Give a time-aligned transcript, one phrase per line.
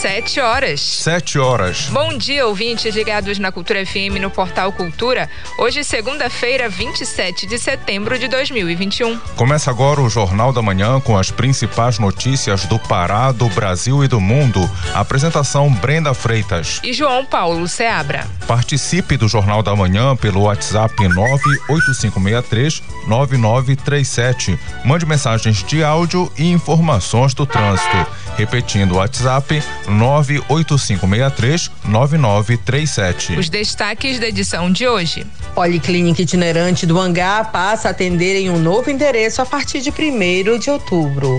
[0.00, 0.80] Sete horas.
[0.80, 1.90] Sete horas.
[1.90, 5.28] Bom dia, ouvintes ligados na Cultura FM no Portal Cultura.
[5.58, 9.18] Hoje, segunda-feira, 27 de setembro de 2021.
[9.36, 14.08] Começa agora o Jornal da Manhã com as principais notícias do Pará, do Brasil e
[14.08, 14.66] do mundo.
[14.94, 16.80] Apresentação Brenda Freitas.
[16.82, 18.26] E João Paulo Seabra.
[18.46, 24.58] Participe do Jornal da Manhã pelo WhatsApp 98563 9937.
[24.82, 28.06] Mande mensagens de áudio e informações do trânsito.
[28.40, 33.38] Repetindo o WhatsApp 98563 9937.
[33.38, 35.26] Os destaques da edição de hoje.
[35.54, 40.58] Policlínica itinerante do Angá passa a atender em um novo endereço a partir de 1
[40.58, 41.38] de outubro.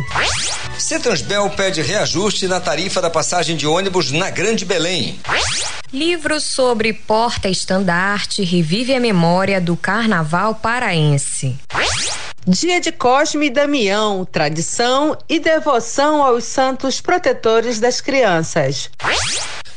[0.77, 5.19] Cetransbel pede reajuste na tarifa da passagem de ônibus na Grande Belém.
[5.91, 11.57] Livro sobre porta-estandarte revive a memória do carnaval paraense.
[12.47, 18.89] Dia de Cosme e Damião, tradição e devoção aos santos protetores das crianças.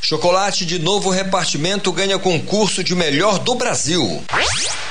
[0.01, 4.23] Chocolate de novo repartimento ganha concurso de melhor do Brasil.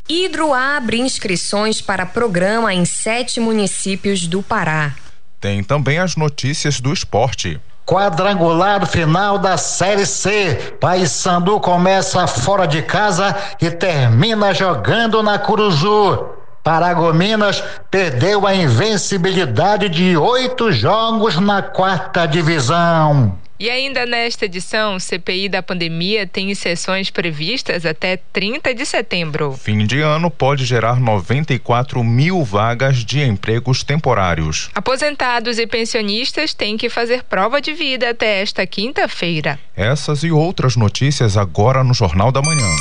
[0.08, 4.95] Hidro abre inscrições para programa em sete municípios do Pará.
[5.41, 7.61] Tem também as notícias do esporte.
[7.84, 10.77] Quadrangular final da Série C.
[10.80, 16.44] Paysandu começa fora de casa e termina jogando na Curuzu.
[16.65, 23.39] Paragominas perdeu a invencibilidade de oito jogos na quarta divisão.
[23.61, 29.53] E ainda nesta edição, CPI da pandemia tem sessões previstas até 30 de setembro.
[29.53, 34.70] Fim de ano pode gerar 94 mil vagas de empregos temporários.
[34.75, 39.61] Aposentados e pensionistas têm que fazer prova de vida até esta quinta-feira.
[39.77, 42.75] Essas e outras notícias agora no Jornal da Manhã.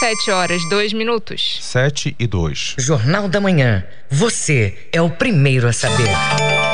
[0.00, 1.58] Sete horas, dois minutos.
[1.60, 2.74] Sete e dois.
[2.78, 3.84] Jornal da Manhã.
[4.08, 6.08] Você é o primeiro a saber.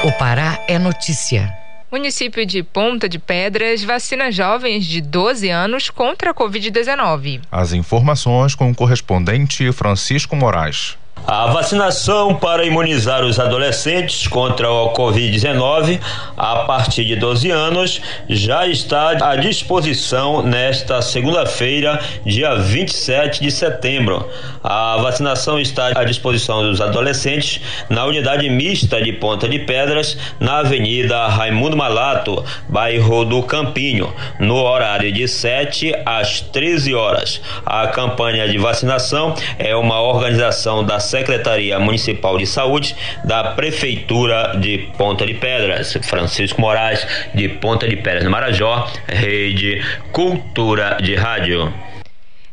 [0.05, 1.53] O Pará é notícia.
[1.91, 7.41] Município de Ponta de Pedras vacina jovens de 12 anos contra a Covid-19.
[7.51, 10.97] As informações com o correspondente Francisco Moraes.
[11.29, 15.99] A vacinação para imunizar os adolescentes contra o Covid-19
[16.37, 24.25] a partir de 12 anos já está à disposição nesta segunda-feira, dia 27 de setembro.
[24.63, 27.61] A vacinação está à disposição dos adolescentes
[27.91, 34.63] na unidade mista de Ponta de Pedras, na Avenida Raimundo Malato, bairro do Campinho, no
[34.63, 37.41] horário de 7 às 13 horas.
[37.65, 42.95] A campanha de vacinação é uma organização da Secretaria Municipal de Saúde
[43.25, 45.97] da Prefeitura de Ponta de Pedras.
[46.03, 49.83] Francisco Moraes, de Ponta de Pedras, no Marajó, Rede
[50.13, 51.73] Cultura de Rádio.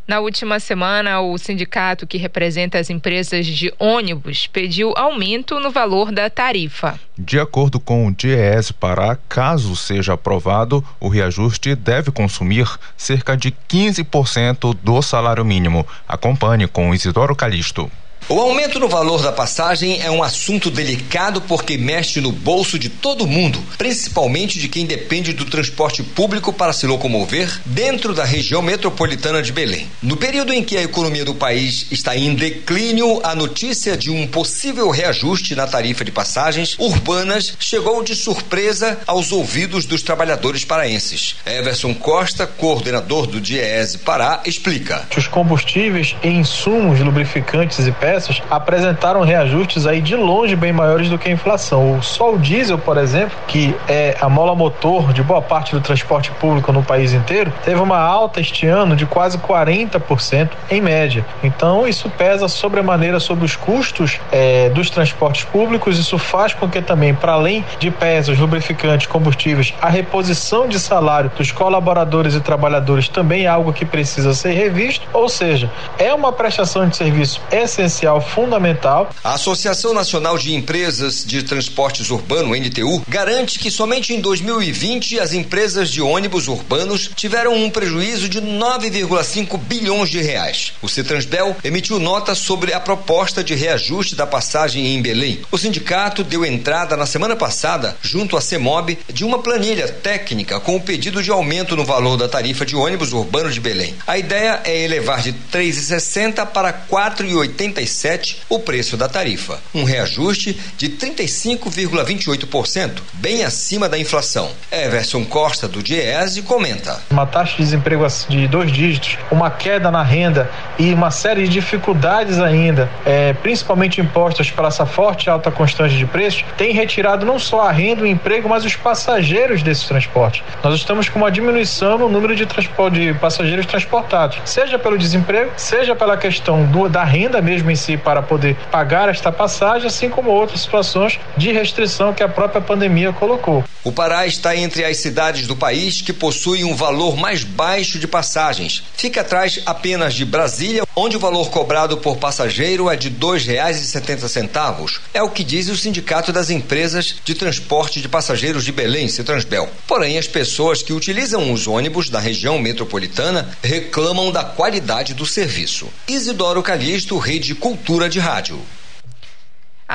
[0.07, 6.11] Na última semana, o sindicato que representa as empresas de ônibus pediu aumento no valor
[6.11, 6.97] da tarifa.
[7.17, 13.51] De acordo com o DIES Pará, caso seja aprovado, o reajuste deve consumir cerca de
[13.51, 15.85] 15% do salário mínimo.
[16.07, 17.91] Acompanhe com Isidoro Calixto.
[18.29, 22.87] O aumento no valor da passagem é um assunto delicado porque mexe no bolso de
[22.87, 28.61] todo mundo, principalmente de quem depende do transporte público para se locomover dentro da região
[28.61, 29.89] metropolitana de Belém.
[30.01, 34.25] No período em que a economia do país está em declínio, a notícia de um
[34.25, 41.35] possível reajuste na tarifa de passagens urbanas chegou de surpresa aos ouvidos dos trabalhadores paraenses.
[41.45, 45.05] Everson Costa, coordenador do DIEESE Pará, explica.
[45.15, 51.29] Os combustíveis insumos lubrificantes e peças apresentaram reajustes aí de longe bem maiores do que
[51.29, 51.97] a inflação.
[51.97, 55.81] O só o diesel, por exemplo, que é a mola motor de boa parte do
[55.81, 61.25] transporte público no país inteiro, teve uma alta este ano de quase 40% em média.
[61.43, 65.97] Então isso pesa sobremaneira sobre os custos é, dos transportes públicos.
[65.97, 71.31] Isso faz com que também, para além de peças, lubrificantes, combustíveis, a reposição de salário
[71.35, 75.07] dos colaboradores e trabalhadores também é algo que precisa ser revisto.
[75.13, 79.09] Ou seja, é uma prestação de serviço essencial fundamental.
[79.23, 85.33] A Associação Nacional de Empresas de Transportes Urbano, NTU, garante que somente em 2020 as
[85.33, 90.73] empresas de ônibus urbanos tiveram um prejuízo de 9,5 bilhões de reais.
[90.81, 95.41] O Cetransbel emitiu nota sobre a proposta de reajuste da passagem em Belém.
[95.51, 100.75] O sindicato deu entrada na semana passada, junto à CEMOB, de uma planilha técnica com
[100.75, 103.95] o pedido de aumento no valor da tarifa de ônibus urbano de Belém.
[104.05, 110.59] A ideia é elevar de 3,60 para 4,85 2017 o preço da tarifa, um reajuste
[110.77, 114.49] de 35,28%, bem acima da inflação.
[114.71, 116.99] Everson Costa, do Diese, comenta.
[117.11, 120.49] Uma taxa de desemprego de dois dígitos, uma queda na renda
[120.79, 126.05] e uma série de dificuldades ainda, é, principalmente impostas pela essa forte alta constante de
[126.05, 130.43] preços, tem retirado não só a renda, o emprego, mas os passageiros desse transporte.
[130.63, 135.95] Nós estamos com uma diminuição no número de, de passageiros transportados, seja pelo desemprego, seja
[135.95, 140.61] pela questão do, da renda mesmo em para poder pagar esta passagem, assim como outras
[140.61, 143.63] situações de restrição que a própria pandemia colocou.
[143.83, 148.07] O Pará está entre as cidades do país que possuem um valor mais baixo de
[148.07, 148.83] passagens.
[148.95, 154.99] Fica atrás apenas de Brasília, onde o valor cobrado por passageiro é de R$ 2,70.
[155.13, 159.69] É o que diz o Sindicato das Empresas de Transporte de Passageiros de Belém, Citransbel.
[159.87, 165.87] Porém, as pessoas que utilizam os ônibus da região metropolitana reclamam da qualidade do serviço.
[166.07, 168.59] Isidoro Calixto, Rede Cultura de Rádio.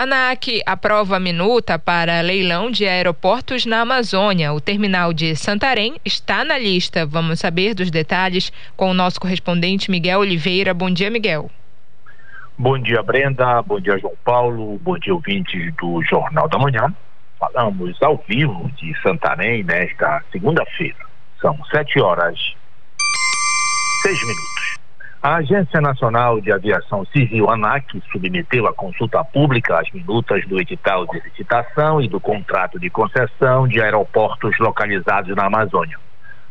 [0.01, 4.53] ANAC aprova minuta para leilão de aeroportos na Amazônia.
[4.53, 7.05] O terminal de Santarém está na lista.
[7.05, 10.73] Vamos saber dos detalhes com o nosso correspondente Miguel Oliveira.
[10.73, 11.51] Bom dia, Miguel.
[12.57, 13.61] Bom dia, Brenda.
[13.63, 14.79] Bom dia, João Paulo.
[14.85, 16.95] Bom dia, ouvintes do Jornal da Manhã.
[17.37, 21.09] Falamos ao vivo de Santarém nesta segunda-feira.
[21.41, 22.39] São sete horas,
[24.05, 24.68] seis minutos.
[25.21, 31.07] A Agência Nacional de Aviação Civil, ANAC, submeteu à consulta pública as minutas do edital
[31.07, 35.99] de licitação e do contrato de concessão de aeroportos localizados na Amazônia.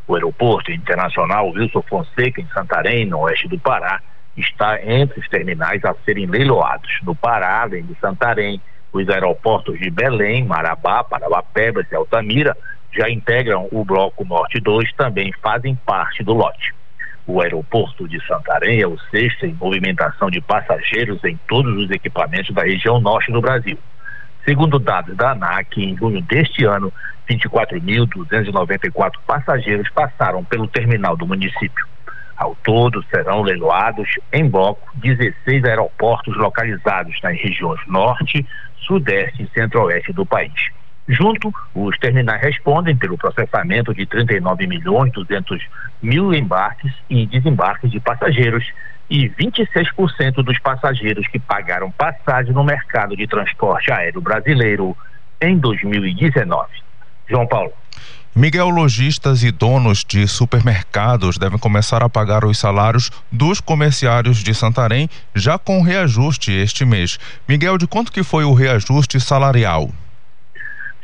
[0.05, 4.01] O aeroporto internacional Wilson Fonseca, em Santarém, no oeste do Pará,
[4.35, 6.91] está entre os terminais a serem leiloados.
[7.03, 8.61] No Pará, além de Santarém,
[8.91, 12.55] os aeroportos de Belém, Marabá, Parauapebas e Altamira
[12.91, 16.75] já integram o Bloco Norte 2, também fazem parte do lote.
[17.27, 22.55] O aeroporto de Santarém é o sexto em movimentação de passageiros em todos os equipamentos
[22.55, 23.77] da região norte do Brasil.
[24.45, 26.91] Segundo dados da ANAC, em junho deste ano,
[27.29, 31.85] 24.294 passageiros passaram pelo terminal do município.
[32.37, 38.45] Ao todo, serão leiloados em bloco 16 aeroportos localizados nas regiões norte,
[38.77, 40.69] sudeste e centro-oeste do país.
[41.07, 45.61] Junto, os terminais respondem pelo processamento de 39 milhões 200
[46.01, 48.65] mil embarques e desembarques de passageiros
[49.09, 54.97] e 26% dos passageiros que pagaram passagem no mercado de transporte aéreo brasileiro
[55.39, 56.67] em 2019.
[57.29, 57.71] João Paulo.
[58.35, 64.53] Miguel, lojistas e donos de supermercados devem começar a pagar os salários dos comerciários de
[64.53, 67.17] Santarém já com reajuste este mês.
[67.47, 69.89] Miguel, de quanto que foi o reajuste salarial?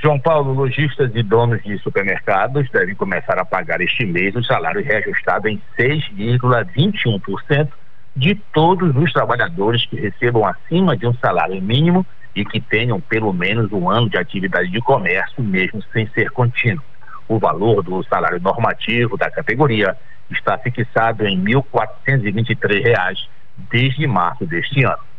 [0.03, 4.83] João Paulo, lojistas e donos de supermercados devem começar a pagar este mês o salário
[4.83, 7.69] reajustado em 6,21%
[8.13, 12.05] de todos os trabalhadores que recebam acima de um salário mínimo
[12.35, 16.83] e que tenham pelo menos um ano de atividade de comércio, mesmo sem ser contínuo.
[17.29, 19.95] O valor do salário normativo da categoria
[20.29, 23.25] está fixado em R$ 1.423
[23.71, 25.12] desde março deste ano.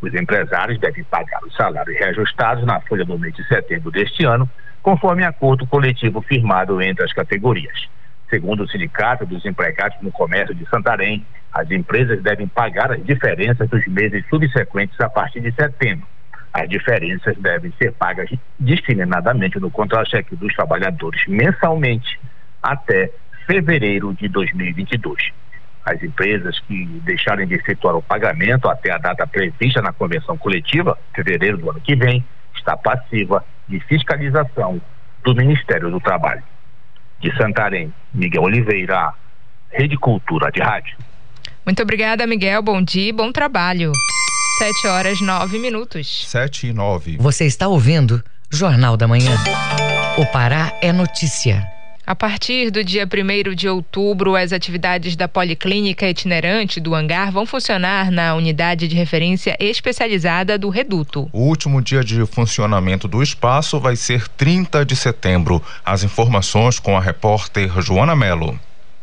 [0.00, 4.48] Os empresários devem pagar os salários reajustados na folha do mês de setembro deste ano,
[4.82, 7.88] conforme acordo coletivo firmado entre as categorias.
[8.28, 13.68] Segundo o Sindicato dos Empregados no Comércio de Santarém, as empresas devem pagar as diferenças
[13.68, 16.06] dos meses subsequentes a partir de setembro.
[16.52, 22.18] As diferenças devem ser pagas discriminadamente no contra-cheque dos trabalhadores mensalmente
[22.62, 23.10] até
[23.46, 25.32] fevereiro de 2022.
[25.86, 30.98] As empresas que deixarem de efetuar o pagamento até a data prevista na convenção coletiva,
[31.14, 32.24] fevereiro do ano que vem,
[32.56, 34.80] está passiva de fiscalização
[35.22, 36.42] do Ministério do Trabalho.
[37.20, 39.12] De Santarém, Miguel Oliveira,
[39.70, 40.96] Rede Cultura de Rádio.
[41.64, 42.62] Muito obrigada, Miguel.
[42.62, 43.92] Bom dia e bom trabalho.
[44.58, 46.26] Sete horas nove minutos.
[46.26, 47.16] Sete e nove.
[47.18, 49.36] Você está ouvindo Jornal da Manhã.
[50.18, 51.75] O Pará é notícia.
[52.06, 57.44] A partir do dia 1 de outubro, as atividades da Policlínica Itinerante do Hangar vão
[57.44, 61.28] funcionar na unidade de referência especializada do Reduto.
[61.32, 65.60] O último dia de funcionamento do espaço vai ser 30 de setembro.
[65.84, 68.56] As informações com a repórter Joana Melo.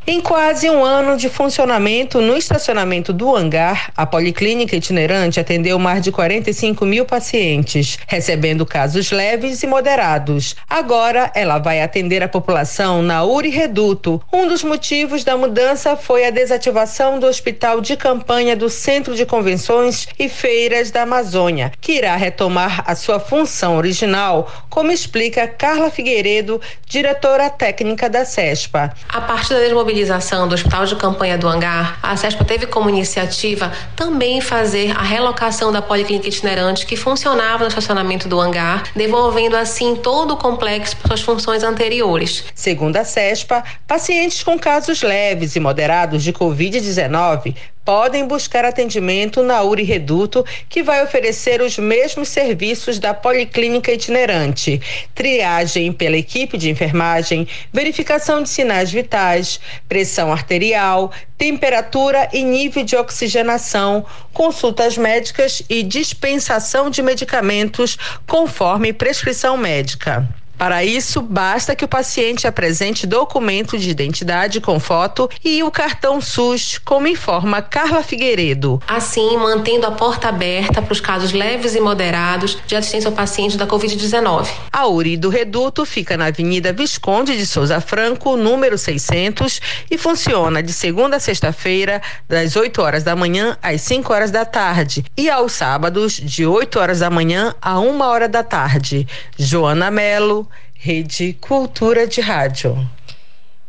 [0.05, 6.03] Em quase um ano de funcionamento no estacionamento do hangar, a Policlínica Itinerante atendeu mais
[6.03, 10.57] de 45 mil pacientes, recebendo casos leves e moderados.
[10.69, 14.21] Agora, ela vai atender a população na Uri Reduto.
[14.33, 19.25] Um dos motivos da mudança foi a desativação do hospital de campanha do Centro de
[19.25, 25.89] Convenções e Feiras da Amazônia, que irá retomar a sua função original, como explica Carla
[25.89, 28.93] Figueiredo, diretora técnica da CESPA.
[29.07, 32.89] A partir da desmobilização mobilização do Hospital de Campanha do Hangar, a CESPA teve como
[32.89, 39.55] iniciativa também fazer a relocação da policlínica itinerante que funcionava no estacionamento do hangar, devolvendo
[39.55, 42.43] assim todo o complexo para suas funções anteriores.
[42.55, 47.53] Segundo a CESPA, pacientes com casos leves e moderados de Covid-19
[47.85, 54.81] podem buscar atendimento na URI Reduto, que vai oferecer os mesmos serviços da Policlínica Itinerante:
[55.13, 62.95] triagem pela equipe de enfermagem, verificação de sinais vitais, pressão arterial, temperatura e nível de
[62.95, 70.27] oxigenação, consultas médicas e dispensação de medicamentos conforme prescrição médica.
[70.57, 76.21] Para isso, basta que o paciente apresente documento de identidade com foto e o cartão
[76.21, 78.81] SUS, como informa Carla Figueiredo.
[78.87, 83.57] Assim, mantendo a porta aberta para os casos leves e moderados de assistência ao paciente
[83.57, 84.47] da Covid-19.
[84.71, 90.63] A URI do Reduto fica na Avenida Visconde de Souza Franco, número 600, e funciona
[90.63, 95.29] de segunda a sexta-feira, das 8 horas da manhã às 5 horas da tarde, e
[95.29, 99.07] aos sábados, de 8 horas da manhã a 1 hora da tarde.
[99.37, 100.42] Joana Melo,
[100.85, 102.77] Rede Cultura de Rádio.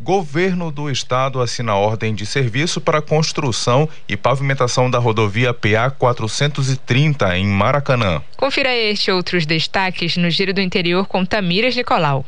[0.00, 7.38] Governo do Estado assina ordem de serviço para construção e pavimentação da rodovia PA 430
[7.38, 8.22] em Maracanã.
[8.36, 12.24] Confira este e outros destaques no Giro do Interior com Tamires Nicolau.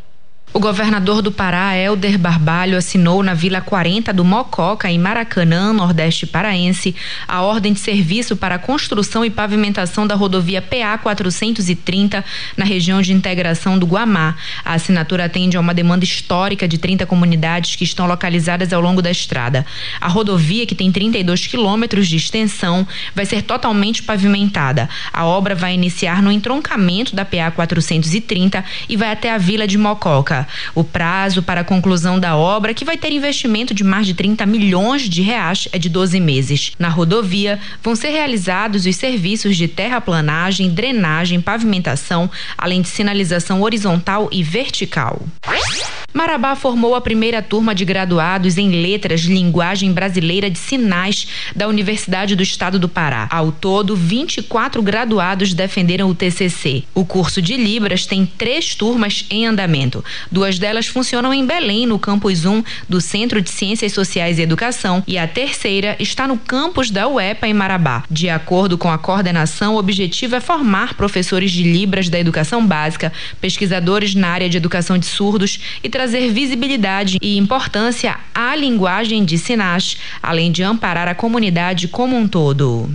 [0.50, 6.26] O governador do Pará, Helder Barbalho, assinou na Vila 40 do Mococa, em Maracanã, Nordeste
[6.26, 6.96] Paraense,
[7.28, 12.24] a ordem de serviço para a construção e pavimentação da rodovia PA 430
[12.56, 14.36] na região de integração do Guamá.
[14.64, 19.02] A assinatura atende a uma demanda histórica de 30 comunidades que estão localizadas ao longo
[19.02, 19.66] da estrada.
[20.00, 24.88] A rodovia, que tem 32 quilômetros de extensão, vai ser totalmente pavimentada.
[25.12, 29.76] A obra vai iniciar no entroncamento da PA 430 e vai até a Vila de
[29.76, 30.37] Mococa.
[30.74, 34.44] O prazo para a conclusão da obra, que vai ter investimento de mais de 30
[34.46, 36.72] milhões de reais, é de 12 meses.
[36.78, 44.28] Na rodovia, vão ser realizados os serviços de terraplanagem, drenagem, pavimentação, além de sinalização horizontal
[44.32, 45.22] e vertical.
[46.12, 52.34] Marabá formou a primeira turma de graduados em Letras Linguagem Brasileira de Sinais da Universidade
[52.34, 53.28] do Estado do Pará.
[53.30, 56.82] Ao todo, 24 graduados defenderam o TCC.
[56.94, 60.02] O curso de Libras tem três turmas em andamento.
[60.30, 65.02] Duas delas funcionam em Belém, no campus 1 do Centro de Ciências Sociais e Educação,
[65.06, 68.04] e a terceira está no campus da UEPA, em Marabá.
[68.10, 73.12] De acordo com a coordenação, o objetivo é formar professores de Libras da educação básica,
[73.40, 79.38] pesquisadores na área de educação de surdos e trazer visibilidade e importância à linguagem de
[79.38, 82.90] sinais, além de amparar a comunidade como um todo.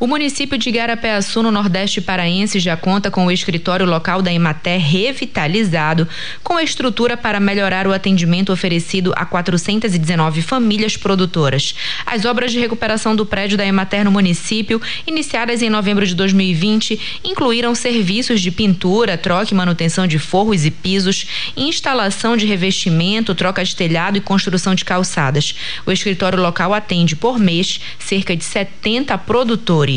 [0.00, 4.80] O município de Igarapé-Açu, no Nordeste Paraense, já conta com o escritório local da Emater
[4.80, 6.08] revitalizado,
[6.42, 11.76] com a estrutura para melhorar o atendimento oferecido a 419 famílias produtoras.
[12.04, 17.20] As obras de recuperação do prédio da Emater no município, iniciadas em novembro de 2020,
[17.22, 23.64] incluíram serviços de pintura, troca e manutenção de forros e pisos, instalação de revestimento, troca
[23.64, 25.54] de telhado e construção de calçadas.
[25.86, 29.91] O escritório local atende por mês cerca de 70 produtores.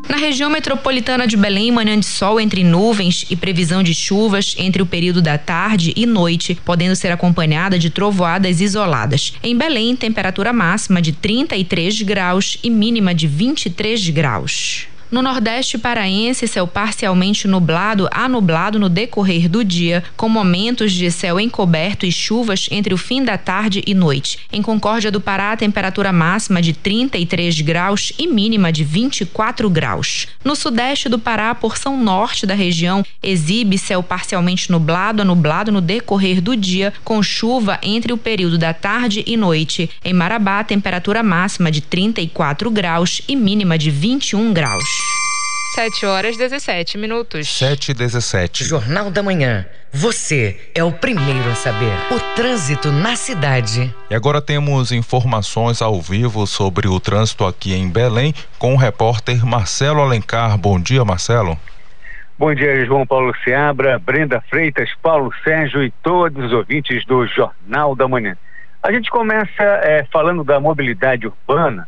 [0.09, 4.81] Na região metropolitana de Belém, manhã de sol entre nuvens e previsão de chuvas entre
[4.81, 9.33] o período da tarde e noite, podendo ser acompanhada de trovoadas isoladas.
[9.41, 14.90] Em Belém, temperatura máxima de 33 graus e mínima de 23 graus.
[15.11, 21.11] No Nordeste paraense, céu parcialmente nublado a nublado no decorrer do dia, com momentos de
[21.11, 24.39] céu encoberto e chuvas entre o fim da tarde e noite.
[24.53, 30.29] Em Concórdia do Pará, temperatura máxima de 33 graus e mínima de 24 graus.
[30.45, 35.81] No Sudeste do Pará, porção norte da região, exibe céu parcialmente nublado a nublado no
[35.81, 39.89] decorrer do dia, com chuva entre o período da tarde e noite.
[40.05, 45.00] Em Marabá, temperatura máxima de 34 graus e mínima de 21 graus.
[45.73, 47.47] 7 horas 17 minutos.
[47.47, 48.65] 7 e 17.
[48.65, 49.65] Jornal da Manhã.
[49.89, 51.93] Você é o primeiro a saber.
[52.11, 53.95] O trânsito na cidade.
[54.09, 59.45] E agora temos informações ao vivo sobre o trânsito aqui em Belém com o repórter
[59.45, 60.57] Marcelo Alencar.
[60.57, 61.57] Bom dia, Marcelo.
[62.37, 67.95] Bom dia, João Paulo Seabra, Brenda Freitas, Paulo Sérgio e todos os ouvintes do Jornal
[67.95, 68.35] da Manhã.
[68.83, 71.87] A gente começa é, falando da mobilidade urbana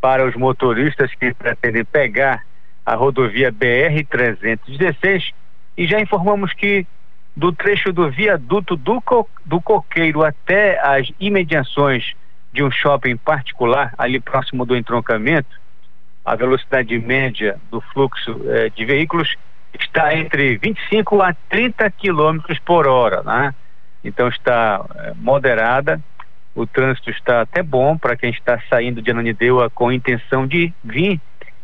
[0.00, 2.49] para os motoristas que pretendem pegar
[2.90, 5.32] a rodovia BR-316
[5.76, 6.84] e já informamos que
[7.36, 12.14] do trecho do viaduto do, Co do Coqueiro até as imediações
[12.52, 15.60] de um shopping particular, ali próximo do entroncamento,
[16.24, 19.36] a velocidade média do fluxo eh, de veículos
[19.78, 23.54] está entre 25 a 30 quilômetros por hora, né?
[24.02, 26.00] Então está eh, moderada,
[26.56, 31.20] o trânsito está até bom para quem está saindo de Ananindeua com intenção de vir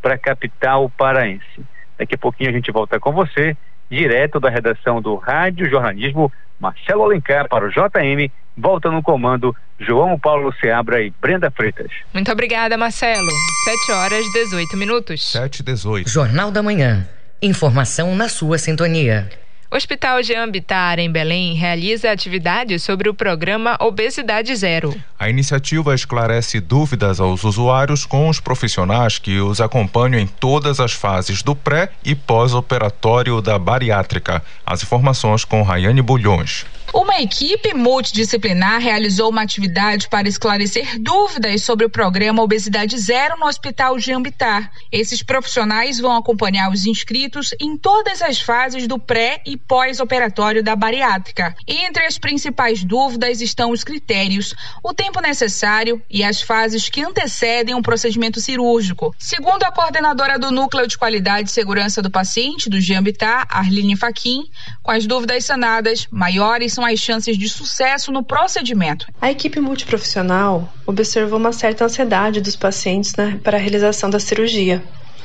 [0.06, 1.66] para a capital paraense.
[1.98, 3.56] Daqui a pouquinho a gente volta com você,
[3.90, 10.16] direto da redação do Rádio Jornalismo, Marcelo Alencar para o JM, volta no comando João
[10.16, 11.90] Paulo Seabra e Brenda Freitas.
[12.14, 13.28] Muito obrigada, Marcelo.
[13.64, 15.32] 7 horas 18 minutos.
[15.32, 16.08] 7 e 18.
[16.08, 17.04] Jornal da Manhã.
[17.42, 19.28] Informação na sua sintonia.
[19.68, 24.94] O Hospital Jean Bitar, em Belém, realiza atividades sobre o programa Obesidade Zero.
[25.18, 30.92] A iniciativa esclarece dúvidas aos usuários com os profissionais que os acompanham em todas as
[30.92, 34.40] fases do pré e pós-operatório da bariátrica.
[34.64, 36.64] As informações com Rayane Bulhões.
[36.94, 43.46] Uma equipe multidisciplinar realizou uma atividade para esclarecer dúvidas sobre o programa Obesidade Zero no
[43.46, 44.70] Hospital de Ambitar.
[44.90, 50.76] Esses profissionais vão acompanhar os inscritos em todas as fases do pré e pós-operatório da
[50.76, 51.54] bariátrica.
[51.66, 57.74] Entre as principais dúvidas estão os critérios, o tempo necessário e as fases que antecedem
[57.74, 59.14] um procedimento cirúrgico.
[59.18, 64.44] Segundo a coordenadora do Núcleo de Qualidade e Segurança do Paciente do Giambitar, Arline Faquim,
[64.82, 69.06] com as dúvidas sanadas, maiores são as chances de sucesso no procedimento.
[69.20, 74.82] A equipe multiprofissional observou uma certa ansiedade dos pacientes né, para a realização da cirurgia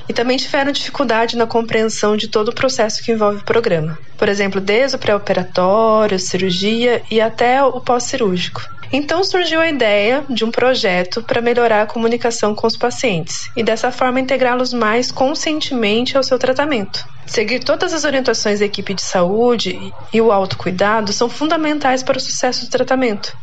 [0.10, 3.98] e também tiveram dificuldade na compreensão de todo o processo que envolve o programa.
[4.18, 8.62] Por exemplo, desde o pré-operatório, cirurgia e até o pós-cirúrgico.
[8.94, 13.64] Então surgiu a ideia de um projeto para melhorar a comunicação com os pacientes e
[13.64, 17.08] dessa forma integrá-los mais conscientemente ao seu tratamento.
[17.26, 19.80] Seguir todas as orientações da equipe de saúde
[20.12, 23.38] e o autocuidado são fundamentais para o sucesso do tratamento.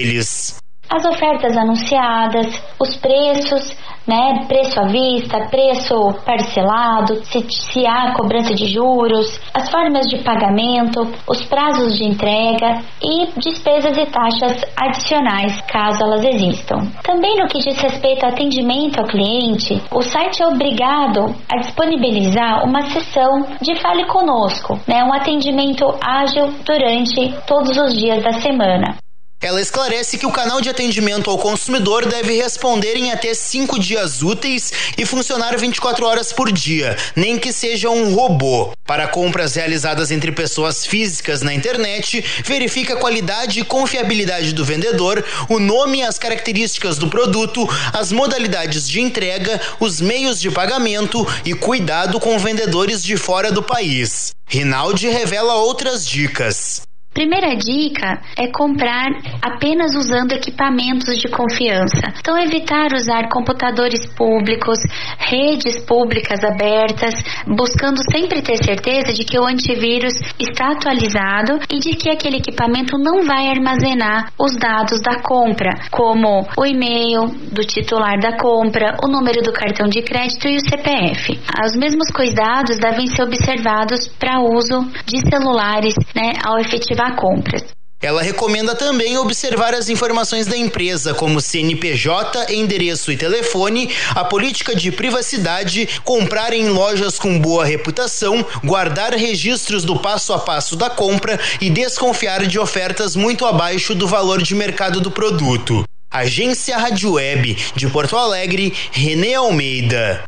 [0.90, 2.46] as ofertas anunciadas,
[2.80, 5.94] os preços, né, preço à vista, preço
[6.26, 12.82] parcelado, se, se há cobrança de juros, as formas de pagamento, os prazos de entrega
[13.00, 16.90] e despesas e taxas adicionais, caso elas existam.
[17.04, 22.64] Também no que diz respeito ao atendimento ao cliente, o site é obrigado a disponibilizar
[22.64, 28.96] uma sessão de Fale Conosco, né, um atendimento ágil durante todos os dias da semana.
[29.42, 34.22] Ela esclarece que o canal de atendimento ao consumidor deve responder em até cinco dias
[34.22, 38.72] úteis e funcionar 24 horas por dia, nem que seja um robô.
[38.86, 45.24] Para compras realizadas entre pessoas físicas na internet, verifique a qualidade e confiabilidade do vendedor,
[45.48, 51.26] o nome e as características do produto, as modalidades de entrega, os meios de pagamento
[51.46, 54.32] e cuidado com vendedores de fora do país.
[54.46, 56.82] Rinaldi revela outras dicas.
[57.12, 59.08] Primeira dica é comprar
[59.42, 62.14] apenas usando equipamentos de confiança.
[62.20, 64.78] Então, evitar usar computadores públicos,
[65.18, 67.14] redes públicas abertas,
[67.48, 72.96] buscando sempre ter certeza de que o antivírus está atualizado e de que aquele equipamento
[72.96, 79.08] não vai armazenar os dados da compra, como o e-mail do titular da compra, o
[79.08, 81.40] número do cartão de crédito e o CPF.
[81.66, 87.64] Os mesmos cuidados devem ser observados para uso de celulares, né, ao efetivar efetivar compras.
[88.02, 94.74] Ela recomenda também observar as informações da empresa, como CNPJ, endereço e telefone, a política
[94.74, 100.88] de privacidade, comprar em lojas com boa reputação, guardar registros do passo a passo da
[100.88, 105.84] compra e desconfiar de ofertas muito abaixo do valor de mercado do produto.
[106.10, 110.24] Agência Rádio Web de Porto Alegre, Renê Almeida.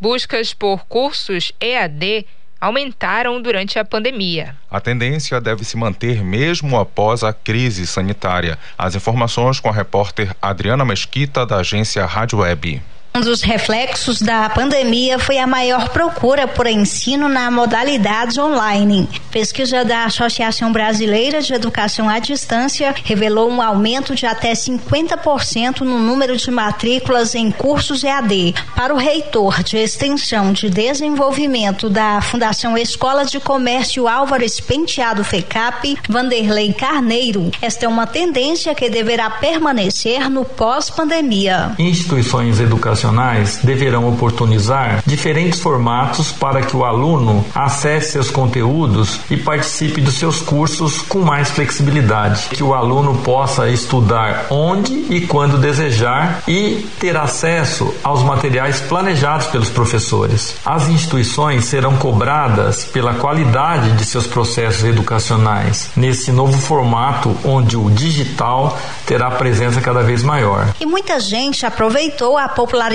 [0.00, 2.26] Buscas por cursos EAD
[2.60, 4.54] aumentaram durante a pandemia.
[4.70, 8.58] A tendência deve se manter mesmo após a crise sanitária.
[8.76, 12.82] As informações com a repórter Adriana Mesquita, da agência Rádio Web.
[13.18, 19.08] Um dos reflexos da pandemia foi a maior procura por ensino na modalidade online.
[19.32, 25.98] Pesquisa da Associação Brasileira de Educação à Distância revelou um aumento de até 50% no
[25.98, 28.54] número de matrículas em cursos EAD.
[28.76, 35.98] Para o reitor de Extensão de Desenvolvimento da Fundação Escola de Comércio Álvares Penteado FECAP,
[36.08, 41.72] Vanderlei Carneiro, esta é uma tendência que deverá permanecer no pós-pandemia.
[41.80, 49.36] Instituições educacionais educacionais deverão oportunizar diferentes formatos para que o aluno acesse seus conteúdos e
[49.36, 55.58] participe dos seus cursos com mais flexibilidade, que o aluno possa estudar onde e quando
[55.58, 60.56] desejar e ter acesso aos materiais planejados pelos professores.
[60.64, 67.90] As instituições serão cobradas pela qualidade de seus processos educacionais nesse novo formato onde o
[67.90, 70.68] digital terá presença cada vez maior.
[70.80, 72.48] E muita gente aproveitou a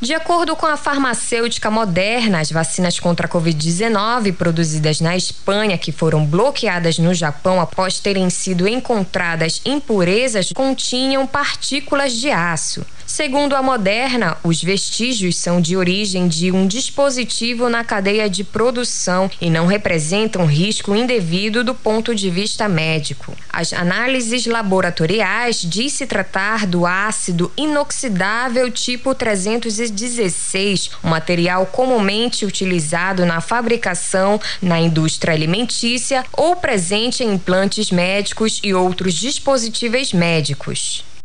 [0.00, 5.90] De acordo com a farmacêutica Moderna, as vacinas contra a Covid-19 produzidas na Espanha, que
[5.90, 12.84] foram bloqueadas no Japão após terem sido encontradas impurezas, continham partículas de aço.
[13.08, 19.30] Segundo a Moderna, os vestígios são de origem de um dispositivo na cadeia de produção
[19.40, 23.34] e não representam risco indevido do ponto de vista médico.
[23.50, 33.24] As análises laboratoriais diz se tratar do ácido inoxidável tipo 316, um material comumente utilizado
[33.24, 41.04] na fabricação na indústria alimentícia ou presente em implantes médicos e outros dispositivos médicos.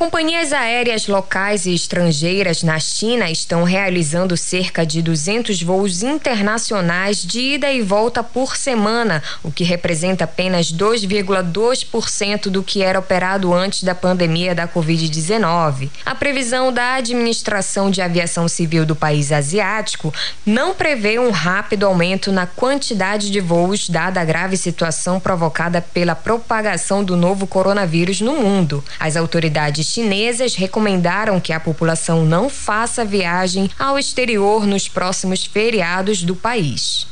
[0.00, 7.38] Companhias aéreas locais e estrangeiras na China estão realizando cerca de 200 voos internacionais de
[7.38, 13.82] ida e volta por semana, o que representa apenas 2,2% do que era operado antes
[13.82, 15.90] da pandemia da Covid-19.
[16.06, 20.14] A previsão da Administração de Aviação Civil do país asiático
[20.46, 26.14] não prevê um rápido aumento na quantidade de voos, dada a grave situação provocada pela
[26.14, 28.82] propagação do novo coronavírus no mundo.
[28.98, 36.22] As autoridades chinesas recomendaram que a população não faça viagem ao exterior nos próximos feriados
[36.22, 37.06] do país.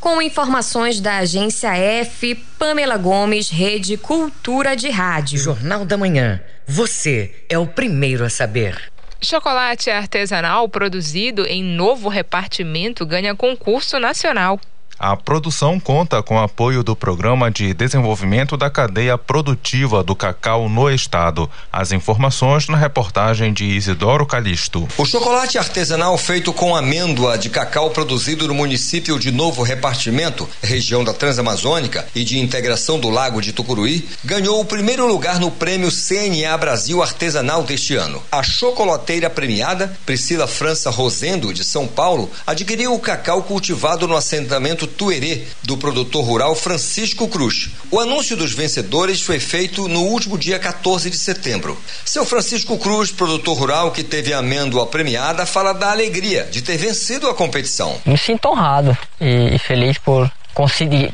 [0.00, 5.38] Com informações da agência F, Pamela Gomes, Rede Cultura de Rádio.
[5.38, 6.40] Jornal da Manhã.
[6.66, 8.92] Você é o primeiro a saber.
[9.20, 14.60] Chocolate artesanal produzido em novo repartimento ganha concurso nacional.
[15.00, 20.90] A produção conta com apoio do Programa de Desenvolvimento da Cadeia Produtiva do Cacau no
[20.90, 21.48] Estado.
[21.72, 24.88] As informações na reportagem de Isidoro Calixto.
[24.98, 31.04] O chocolate artesanal feito com amêndoa de cacau produzido no município de Novo Repartimento, região
[31.04, 35.92] da Transamazônica e de integração do Lago de Tucuruí, ganhou o primeiro lugar no prêmio
[35.92, 38.20] CNA Brasil Artesanal deste ano.
[38.32, 44.77] A chocolateira premiada, Priscila França Rosendo, de São Paulo, adquiriu o cacau cultivado no assentamento
[44.86, 47.70] Tuerê, do produtor rural Francisco Cruz.
[47.90, 51.78] O anúncio dos vencedores foi feito no último dia 14 de setembro.
[52.04, 56.76] Seu Francisco Cruz, produtor rural que teve a amêndoa premiada, fala da alegria de ter
[56.76, 57.96] vencido a competição.
[58.04, 60.30] Me sinto honrado e feliz por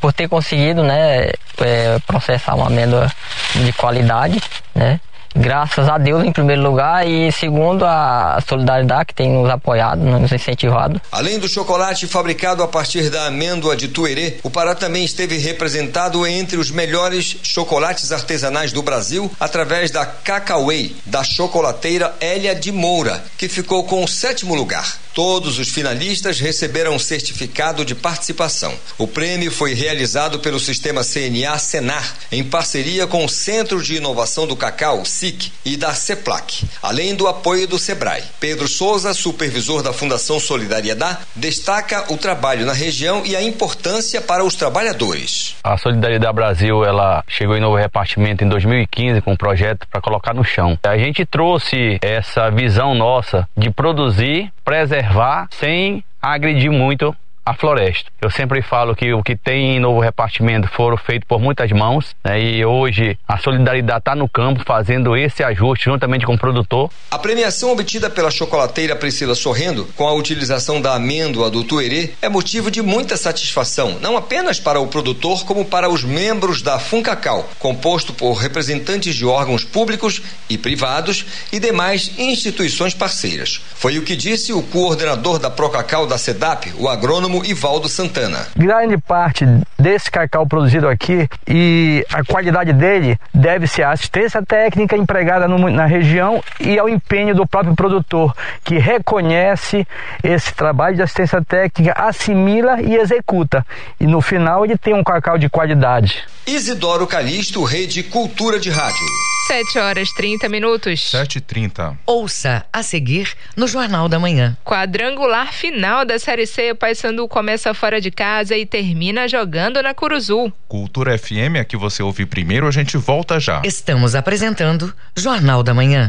[0.00, 3.12] por ter conseguido, né, é, processar uma amêndoa
[3.55, 4.40] de qualidade,
[4.74, 4.98] né,
[5.34, 10.32] graças a Deus em primeiro lugar e segundo a solidariedade que tem nos apoiado, nos
[10.32, 11.00] incentivado.
[11.10, 16.26] Além do chocolate fabricado a partir da amêndoa de Tuerê, o Pará também esteve representado
[16.26, 23.22] entre os melhores chocolates artesanais do Brasil através da Cacauei, da chocolateira Hélia de Moura,
[23.36, 25.03] que ficou com o sétimo lugar.
[25.14, 28.74] Todos os finalistas receberam um certificado de participação.
[28.98, 34.44] O prêmio foi realizado pelo sistema CNA Senar, em parceria com o Centro de Inovação
[34.44, 38.24] do Cacau, SIC, e da CEPLAC, além do apoio do SEBRAE.
[38.40, 44.44] Pedro Souza, supervisor da Fundação Solidariedade, destaca o trabalho na região e a importância para
[44.44, 45.55] os trabalhadores.
[45.62, 50.35] A Solidariedade Brasil, ela chegou em novo repartimento em 2015 com um projeto para colocar
[50.35, 50.77] no chão.
[50.83, 55.03] A gente trouxe essa visão nossa de produzir, preservar
[55.50, 57.14] sem agredir muito
[57.44, 58.11] a floresta.
[58.20, 62.16] Eu sempre falo que o que tem em novo repartimento foram feitos por muitas mãos
[62.24, 66.90] né, e hoje a solidariedade está no campo fazendo esse ajuste juntamente com o produtor.
[67.11, 72.28] A premiação obtida pela chocolateira Priscila Sorrendo com a utilização da amêndoa do Tuerê é
[72.28, 77.50] motivo de muita satisfação, não apenas para o produtor como para os membros da Funcacau,
[77.59, 83.61] composto por representantes de órgãos públicos e privados e demais instituições parceiras.
[83.74, 88.46] Foi o que disse o coordenador da Procacau da SEDAP, o agrônomo agrônomo Ivaldo Santana.
[88.56, 89.44] Grande parte
[89.78, 95.86] desse cacau produzido aqui e a qualidade dele deve-se à assistência técnica empregada no, na
[95.86, 99.86] região e ao empenho do próprio produtor, que reconhece
[100.22, 103.66] esse trabalho de assistência técnica, assimila e executa.
[103.98, 106.22] E no final ele tem um cacau de qualidade.
[106.46, 109.33] Isidoro Calixto, Rede Cultura de Rádio.
[109.46, 111.11] 7 horas 30 minutos.
[111.11, 114.57] 7 e 30 Ouça a seguir no Jornal da Manhã.
[114.64, 119.92] Quadrangular final da Série C, o Paysandu começa fora de casa e termina jogando na
[119.92, 120.50] Curuzu.
[120.66, 123.61] Cultura FM, aqui você ouve primeiro, a gente volta já.
[123.64, 126.09] Estamos apresentando Jornal da Manhã.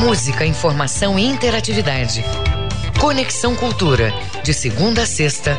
[0.00, 2.24] Música, informação e interatividade.
[3.00, 5.56] Conexão Cultura, de segunda a sexta,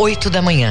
[0.00, 0.70] 8 da manhã.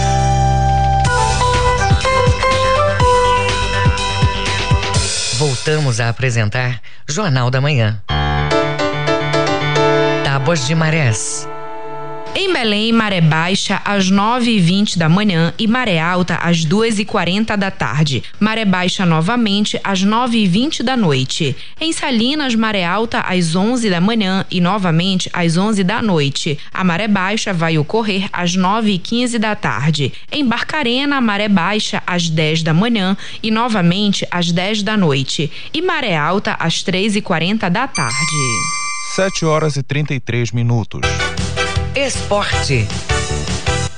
[5.63, 8.01] Voltamos a apresentar Jornal da Manhã.
[10.23, 11.47] Tábuas de Marés.
[12.33, 18.23] Em Belém, maré baixa às 9h20 da manhã e maré alta às 2h40 da tarde.
[18.39, 21.53] Maré baixa novamente às 9h20 da noite.
[21.79, 26.57] Em Salinas, maré alta às 11 da manhã e novamente às 11 da noite.
[26.73, 30.13] A maré baixa vai ocorrer às 9h15 da tarde.
[30.31, 35.51] Em Barcarena, maré baixa às 10 da manhã e novamente às 10 da noite.
[35.73, 38.15] E maré alta às 3h40 da tarde.
[39.15, 41.01] 7 horas e 33 minutos.
[41.95, 42.87] Esporte.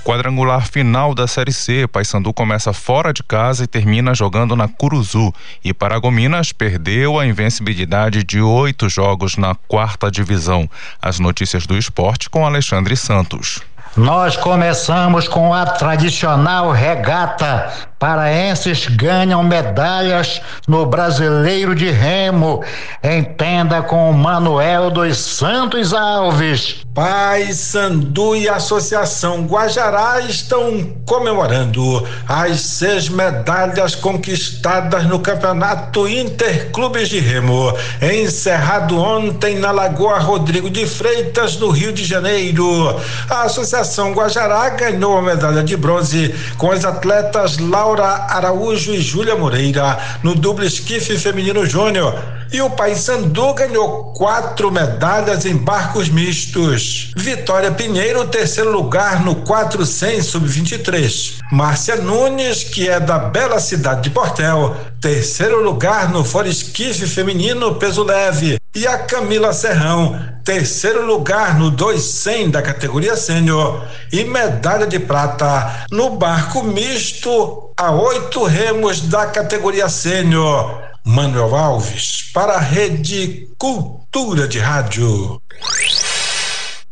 [0.03, 5.31] Quadrangular final da Série C, Paysandu começa fora de casa e termina jogando na Curuzu.
[5.63, 10.67] E Paragominas perdeu a invencibilidade de oito jogos na quarta divisão.
[10.99, 13.61] As notícias do esporte com Alexandre Santos.
[13.95, 17.71] Nós começamos com a tradicional regata.
[18.03, 22.61] Paraenses ganham medalhas no Brasileiro de Remo.
[23.01, 26.83] Entenda com Manuel dos Santos Alves.
[26.93, 37.19] Pai Sandu e Associação Guajará estão comemorando as seis medalhas conquistadas no Campeonato Interclubes de
[37.19, 42.95] Remo, encerrado ontem na Lagoa Rodrigo de Freitas, no Rio de Janeiro.
[43.27, 49.35] A Associação Guajará ganhou a medalha de bronze com as atletas Laura Araújo e Júlia
[49.35, 52.13] Moreira no duplo esquife feminino júnior
[52.53, 57.11] E o Paysandu ganhou quatro medalhas em barcos mistos.
[57.17, 61.39] Vitória Pinheiro, terceiro lugar no 400 sub-23.
[61.51, 68.03] Márcia Nunes, que é da bela cidade de Portel, terceiro lugar no Foresquife feminino peso
[68.03, 68.62] leve.
[68.75, 75.85] E a Camila Serrão, terceiro lugar no 200 da categoria sênior e medalha de prata
[75.91, 80.81] no barco misto a oito remos da categoria sênior.
[81.05, 85.39] Manuel Alves, para a Rede Cultura de Rádio.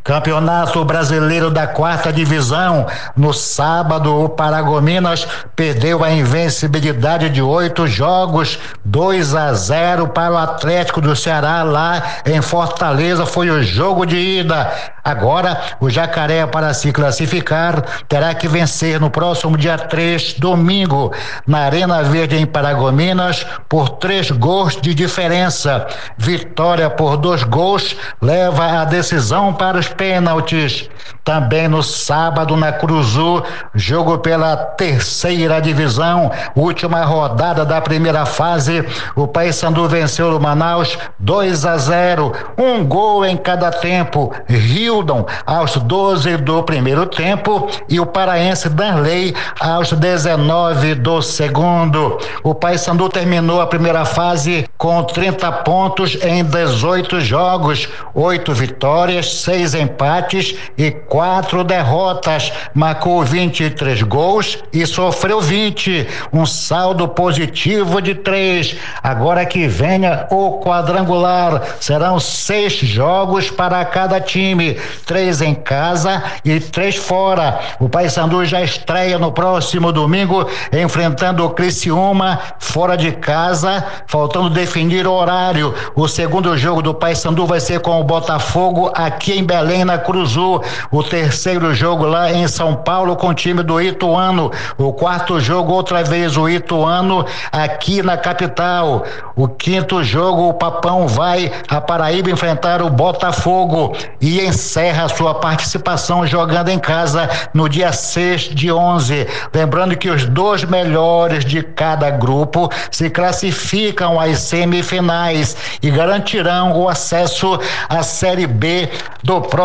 [0.03, 2.87] Campeonato Brasileiro da Quarta Divisão.
[3.15, 10.37] No sábado, o Paragominas perdeu a invencibilidade de oito jogos, 2 a 0 para o
[10.37, 13.27] Atlético do Ceará lá em Fortaleza.
[13.27, 14.71] Foi o jogo de ida.
[15.03, 21.11] Agora, o Jacaré, para se classificar, terá que vencer no próximo dia 3, domingo,
[21.45, 25.87] na Arena Verde em Paragominas, por três gols de diferença.
[26.17, 30.89] Vitória por dois gols leva a decisão para os pênaltis.
[31.23, 33.43] Também no sábado, na Cruzu,
[33.75, 38.83] jogo pela terceira divisão, última rodada da primeira fase.
[39.15, 44.33] O Paysandu venceu o Manaus 2 a 0, um gol em cada tempo.
[44.49, 52.17] Hildon aos 12 do primeiro tempo e o paraense Danley aos 19 do segundo.
[52.43, 59.75] O Paysandu terminou a primeira fase com 30 pontos em 18 jogos, oito vitórias, seis
[59.81, 68.75] empates e quatro derrotas, marcou 23 gols e sofreu 20, um saldo positivo de três.
[69.01, 76.59] Agora que venha o quadrangular, serão seis jogos para cada time, três em casa e
[76.59, 77.59] três fora.
[77.79, 85.07] O Paysandu já estreia no próximo domingo, enfrentando o Criciúma fora de casa, faltando definir
[85.07, 85.73] o horário.
[85.95, 90.61] O segundo jogo do Paysandu vai ser com o Botafogo aqui em Belém, na Cruzul.
[90.91, 94.51] O terceiro jogo lá em São Paulo com o time do Ituano.
[94.77, 99.05] O quarto jogo, outra vez, o Ituano aqui na capital.
[99.35, 106.27] O quinto jogo, o Papão vai a Paraíba enfrentar o Botafogo e encerra sua participação
[106.27, 109.25] jogando em casa no dia 6 de 11.
[109.53, 116.89] Lembrando que os dois melhores de cada grupo se classificam às semifinais e garantirão o
[116.89, 117.59] acesso
[117.89, 118.89] à Série B
[119.23, 119.60] do próximo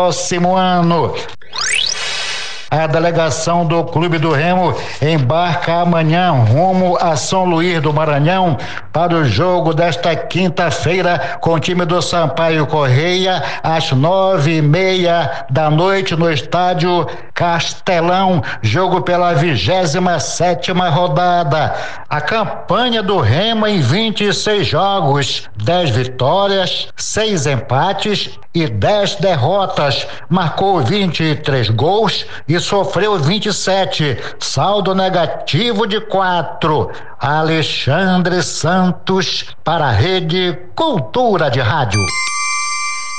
[0.55, 1.13] ano.
[2.69, 8.57] A delegação do Clube do Remo embarca amanhã rumo a São Luís do Maranhão
[8.91, 15.45] para o jogo desta quinta-feira com o time do Sampaio Correia às nove e meia
[15.49, 17.07] da noite no estádio
[17.37, 21.75] Castelão, jogo pela vigésima sétima rodada.
[22.09, 30.81] A campanha do Remo em 26 jogos, 10 vitórias, seis empates e 10 derrotas, marcou
[30.81, 36.89] 23 gols e sofreu 27, saldo negativo de 4.
[37.19, 42.01] Alexandre Santos para a Rede Cultura de Rádio.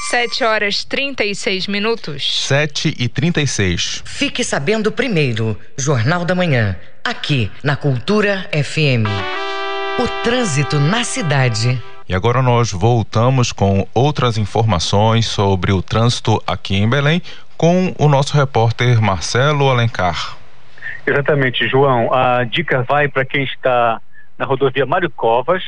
[0.09, 2.47] 7 horas 36 minutos.
[2.47, 4.03] 7 e 36.
[4.07, 9.05] Fique sabendo primeiro, Jornal da Manhã, aqui na Cultura FM.
[9.99, 11.79] O trânsito na cidade.
[12.09, 17.21] E agora nós voltamos com outras informações sobre o trânsito aqui em Belém
[17.59, 20.39] com o nosso repórter Marcelo Alencar.
[21.07, 22.15] Exatamente, João.
[22.15, 24.01] A dica vai para quem está
[24.39, 25.63] na rodovia Mário Covas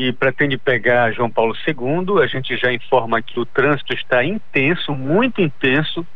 [0.00, 2.22] e pretende pegar João Paulo II.
[2.22, 6.06] A gente já informa que o trânsito está intenso, muito intenso,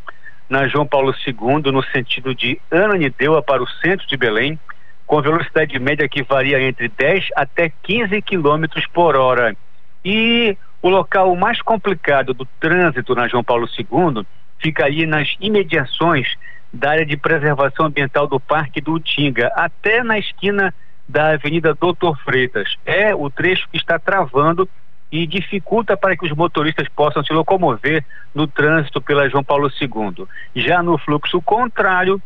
[0.49, 4.59] na João Paulo II, no sentido de Ananindeua para o centro de Belém,
[5.07, 9.55] com velocidade média que varia entre 10 até 15 quilômetros por hora.
[10.03, 14.25] E o local mais complicado do trânsito na João Paulo II
[14.61, 16.27] ficaria nas imediações
[16.73, 20.73] da área de preservação ambiental do Parque do Utinga, até na esquina
[21.09, 22.77] da Avenida Doutor Freitas.
[22.85, 24.69] É o trecho que está travando
[25.11, 30.27] e dificulta para que os motoristas possam se locomover no trânsito pela João Paulo II.
[30.57, 32.21] Já no fluxo contrário,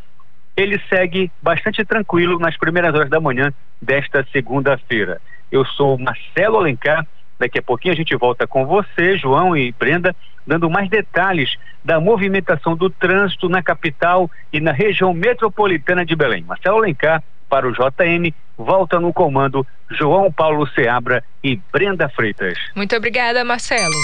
[0.56, 5.20] ele segue bastante tranquilo nas primeiras horas da manhã desta segunda-feira.
[5.50, 7.06] Eu sou Marcelo Alencar
[7.38, 10.14] Daqui a pouquinho a gente volta com você, João e Brenda,
[10.44, 16.42] dando mais detalhes da movimentação do trânsito na capital e na região metropolitana de Belém.
[16.42, 22.59] Marcelo Alencar, para o JM, volta no comando João Paulo Seabra e Brenda Freitas.
[22.74, 23.94] Muito obrigada, Marcelo.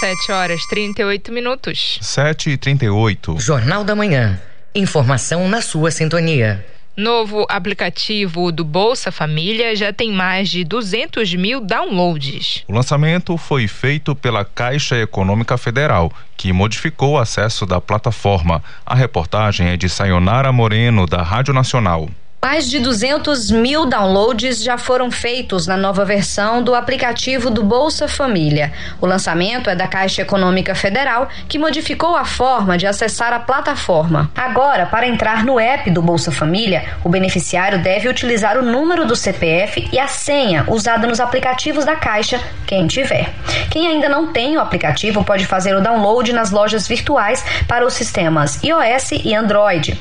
[0.00, 1.98] 7 horas 38 minutos.
[2.00, 3.38] 7 e 38.
[3.40, 4.40] Jornal da Manhã.
[4.74, 6.64] Informação na sua sintonia
[6.98, 12.64] Novo aplicativo do Bolsa Família já tem mais de 200 mil downloads.
[12.66, 18.60] O lançamento foi feito pela Caixa Econômica Federal, que modificou o acesso da plataforma.
[18.84, 22.08] A reportagem é de Sayonara Moreno, da Rádio Nacional.
[22.40, 28.06] Mais de 200 mil downloads já foram feitos na nova versão do aplicativo do Bolsa
[28.06, 28.72] Família.
[29.00, 34.30] O lançamento é da Caixa Econômica Federal, que modificou a forma de acessar a plataforma.
[34.36, 39.16] Agora, para entrar no app do Bolsa Família, o beneficiário deve utilizar o número do
[39.16, 43.30] CPF e a senha usada nos aplicativos da Caixa, quem tiver.
[43.68, 47.94] Quem ainda não tem o aplicativo pode fazer o download nas lojas virtuais para os
[47.94, 50.00] sistemas iOS e Android.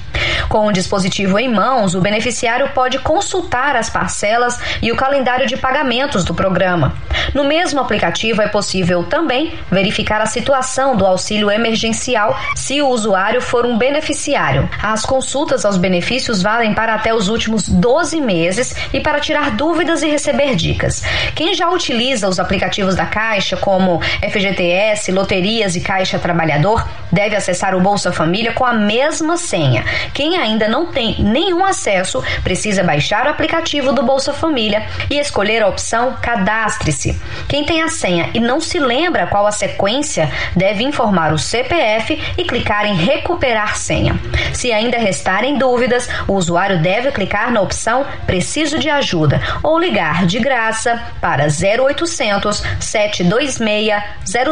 [0.49, 5.47] Com o dispositivo em mãos, o beneficiário beneficiário pode consultar as parcelas e o calendário
[5.47, 6.93] de pagamentos do programa.
[7.33, 13.41] No mesmo aplicativo é possível também verificar a situação do auxílio emergencial se o usuário
[13.41, 14.69] for um beneficiário.
[14.81, 20.03] As consultas aos benefícios valem para até os últimos 12 meses e para tirar dúvidas
[20.03, 21.03] e receber dicas.
[21.33, 27.73] Quem já utiliza os aplicativos da Caixa, como FGTS, Loterias e Caixa Trabalhador, deve acessar
[27.73, 29.85] o Bolsa Família com a mesma senha.
[30.13, 35.63] Quem ainda não tem nenhum acesso, precisa baixar o aplicativo do Bolsa Família e escolher
[35.63, 37.19] a opção Cadastre-se.
[37.47, 42.21] Quem tem a senha e não se lembra qual a sequência, deve informar o CPF
[42.37, 44.19] e clicar em Recuperar senha.
[44.53, 50.25] Se ainda restarem dúvidas, o usuário deve clicar na opção Preciso de ajuda ou ligar
[50.25, 54.03] de graça para 0800 726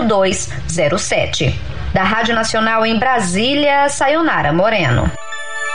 [0.08, 1.60] 0207.
[1.94, 5.10] Da Rádio Nacional em Brasília, Sayonara Moreno.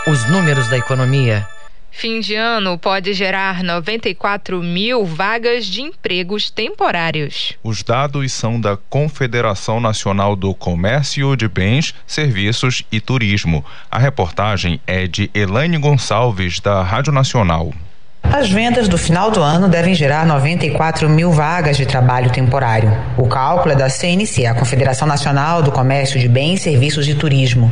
[0.06, 1.46] Os números da economia
[1.90, 7.54] Fim de ano pode gerar 94 mil vagas de empregos temporários.
[7.62, 13.64] Os dados são da Confederação Nacional do Comércio de Bens, Serviços e Turismo.
[13.90, 17.72] A reportagem é de Elaine Gonçalves, da Rádio Nacional.
[18.22, 22.96] As vendas do final do ano devem gerar 94 mil vagas de trabalho temporário.
[23.18, 27.70] O cálculo é da CNC, a Confederação Nacional do Comércio de Bens, Serviços e Turismo.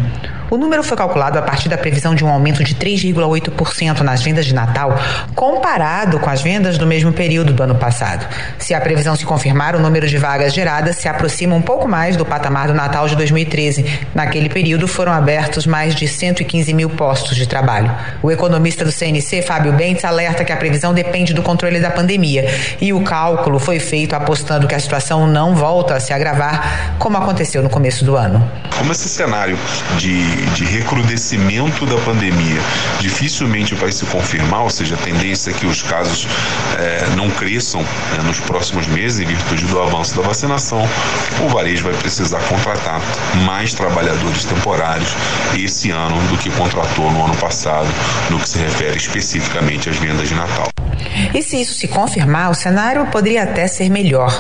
[0.51, 4.47] O número foi calculado a partir da previsão de um aumento de 3,8% nas vendas
[4.47, 4.99] de Natal,
[5.35, 8.27] comparado com as vendas do mesmo período do ano passado.
[8.59, 12.17] Se a previsão se confirmar, o número de vagas geradas se aproxima um pouco mais
[12.17, 13.85] do patamar do Natal de 2013.
[14.15, 17.95] Naquele período foram abertos mais de 115 mil postos de trabalho.
[18.23, 22.49] O economista do CNC, Fábio Bentes, alerta que a previsão depende do controle da pandemia
[22.81, 27.19] e o cálculo foi feito apostando que a situação não volta a se agravar, como
[27.19, 28.51] aconteceu no começo do ano.
[28.79, 29.59] Como esse cenário
[29.99, 32.61] de de, recrudescimento da pandemia
[33.01, 36.27] dificilmente vai se confirmar, ou seja, a tendência é que os casos
[36.79, 40.89] é, não cresçam né, nos próximos meses em virtude do avanço da vacinação,
[41.45, 43.01] o varejo vai precisar contratar
[43.45, 45.15] mais trabalhadores temporários
[45.57, 47.89] esse ano do que contratou no ano passado,
[48.31, 50.69] no que se refere especificamente às vendas de Natal.
[51.35, 54.33] E se isso se confirmar, o cenário poderia até ser melhor.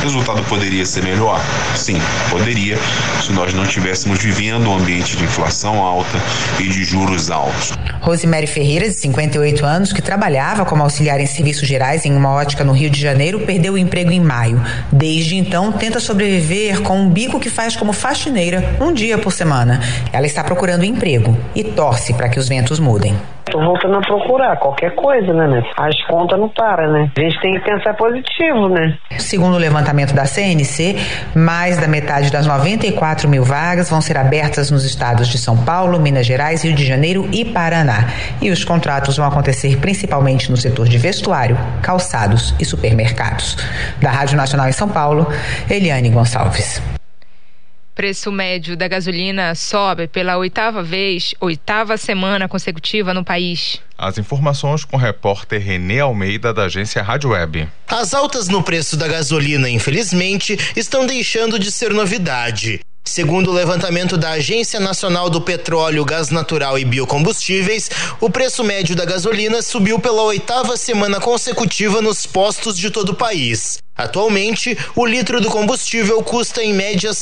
[0.00, 1.40] O resultado poderia ser melhor?
[1.74, 2.78] Sim, poderia,
[3.22, 6.18] se nós não estivéssemos vivendo um ambiente de inflação alta
[6.58, 7.74] e de juros altos.
[8.00, 12.64] Rosemary Ferreira, de 58 anos, que trabalhava como auxiliar em serviços gerais em uma ótica
[12.64, 14.62] no Rio de Janeiro, perdeu o emprego em maio.
[14.90, 19.80] Desde então, tenta sobreviver com um bico que faz como faxineira um dia por semana.
[20.10, 23.14] Ela está procurando emprego e torce para que os ventos mudem.
[23.50, 25.62] Tô voltando a procurar qualquer coisa, né, né?
[25.76, 27.10] As contas não param, né?
[27.16, 28.98] A gente tem que pensar positivo, né?
[29.18, 30.96] Segundo o levantamento da CNC,
[31.34, 36.00] mais da metade das 94 mil vagas vão ser abertas nos estados de São Paulo,
[36.00, 38.08] Minas Gerais, Rio de Janeiro e Paraná.
[38.42, 43.56] E os contratos vão acontecer principalmente no setor de vestuário, calçados e supermercados.
[44.02, 45.26] Da Rádio Nacional em São Paulo,
[45.70, 46.95] Eliane Gonçalves.
[47.96, 53.80] Preço médio da gasolina sobe pela oitava vez, oitava semana consecutiva no país.
[53.96, 57.66] As informações com o repórter Renê Almeida, da agência Rádio Web.
[57.88, 62.80] As altas no preço da gasolina, infelizmente, estão deixando de ser novidade.
[63.06, 67.88] Segundo o levantamento da Agência Nacional do Petróleo, Gás Natural e Biocombustíveis,
[68.20, 73.14] o preço médio da gasolina subiu pela oitava semana consecutiva nos postos de todo o
[73.14, 73.78] país.
[73.96, 77.12] Atualmente, o litro do combustível custa em média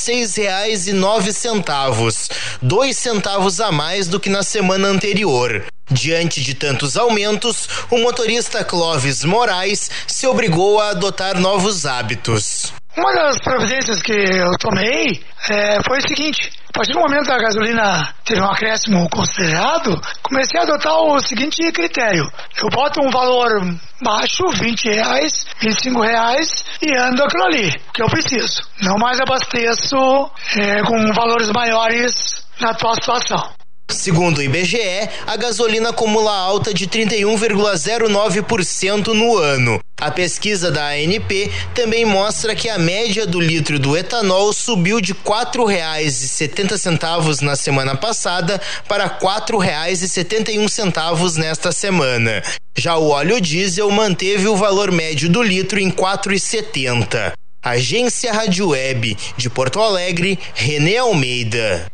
[0.94, 2.30] nove centavos,
[2.62, 5.66] dois centavos a mais do que na semana anterior.
[5.90, 12.72] Diante de tantos aumentos, o motorista Clóvis Moraes se obrigou a adotar novos hábitos.
[12.96, 15.20] Uma das providências que eu tomei
[15.50, 20.00] é, foi o seguinte: a partir do momento que a gasolina teve um acréscimo considerado,
[20.22, 22.24] comecei a adotar o seguinte critério:
[22.56, 23.50] eu boto um valor
[24.00, 28.62] baixo, 20 reais, 25 reais, e ando aquilo ali, que eu preciso.
[28.80, 33.63] Não mais abasteço é, com valores maiores na atual situação.
[33.90, 39.78] Segundo o IBGE, a gasolina acumula alta de 31,09% no ano.
[40.00, 45.12] A pesquisa da ANP também mostra que a média do litro do etanol subiu de
[45.12, 52.42] R$ 4,70 na semana passada para R$ 4,71 nesta semana.
[52.76, 57.32] Já o óleo diesel manteve o valor médio do litro em R$ 4,70.
[57.64, 61.86] Agência Rádio Web de Porto Alegre, Renê Almeida.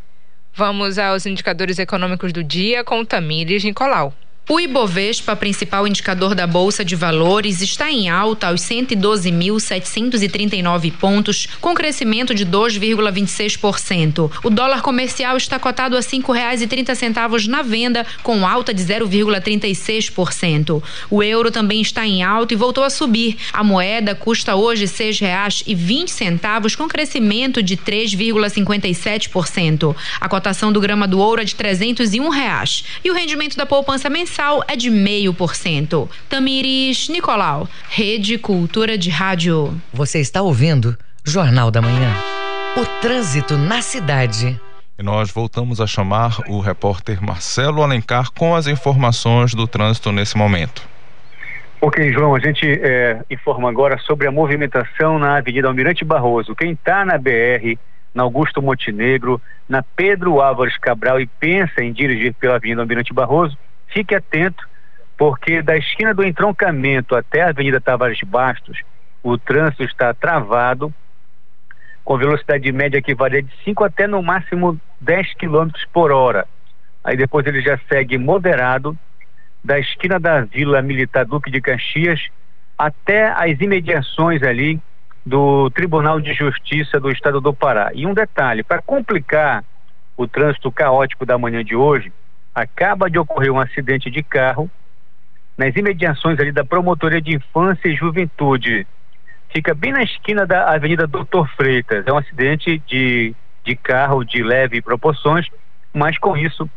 [0.55, 4.13] Vamos aos indicadores econômicos do dia com Tamires Nicolau.
[4.53, 11.73] O Ibovespa, principal indicador da Bolsa de Valores, está em alta aos 112.739 pontos, com
[11.73, 14.29] crescimento de 2,26%.
[14.43, 16.03] O dólar comercial está cotado a
[16.67, 20.83] trinta centavos na venda, com alta de 0,36%.
[21.09, 23.37] O euro também está em alta e voltou a subir.
[23.53, 24.89] A moeda custa hoje
[25.77, 29.95] vinte centavos, com crescimento de 3,57%.
[30.21, 31.55] A cotação do grama do ouro é de
[32.15, 32.83] e um reais.
[33.05, 36.09] E o rendimento da poupança mensal mensal é de 0,5%.
[36.29, 39.79] Tamires Nicolau, Rede Cultura de Rádio.
[39.93, 42.11] Você está ouvindo Jornal da Manhã.
[42.77, 44.59] O trânsito na cidade.
[44.99, 50.37] E nós voltamos a chamar o repórter Marcelo Alencar com as informações do trânsito nesse
[50.39, 50.89] momento.
[51.83, 56.55] Ok, João, a gente é, informa agora sobre a movimentação na Avenida Almirante Barroso.
[56.55, 57.79] Quem está na BR,
[58.15, 63.57] na Augusto Montenegro, na Pedro Álvares Cabral e pensa em dirigir pela Avenida Almirante Barroso,
[63.93, 64.69] fique atento,
[65.17, 68.81] porque da esquina do entroncamento até a Avenida Tavares Bastos,
[69.23, 70.93] o trânsito está travado,
[72.05, 76.47] com velocidade média que varia de 5 até no máximo 10 km por hora.
[77.05, 78.97] Aí depois ele já segue moderado,
[79.63, 82.29] da esquina da Vila Militar Duque de Caxias
[82.79, 84.81] até as imediações ali
[85.25, 87.91] do Tribunal de Justiça do Estado do Pará.
[87.95, 89.63] E um detalhe, para complicar
[90.17, 92.11] o trânsito caótico da manhã de hoje,
[92.55, 94.71] acaba de ocorrer um acidente de carro
[95.57, 98.87] nas imediações ali da Promotoria de Infância e Juventude.
[99.51, 102.07] Fica bem na esquina da Avenida Doutor Freitas.
[102.07, 103.35] É um acidente de,
[103.65, 105.47] de carro de leve proporções,
[105.93, 106.69] mas com isso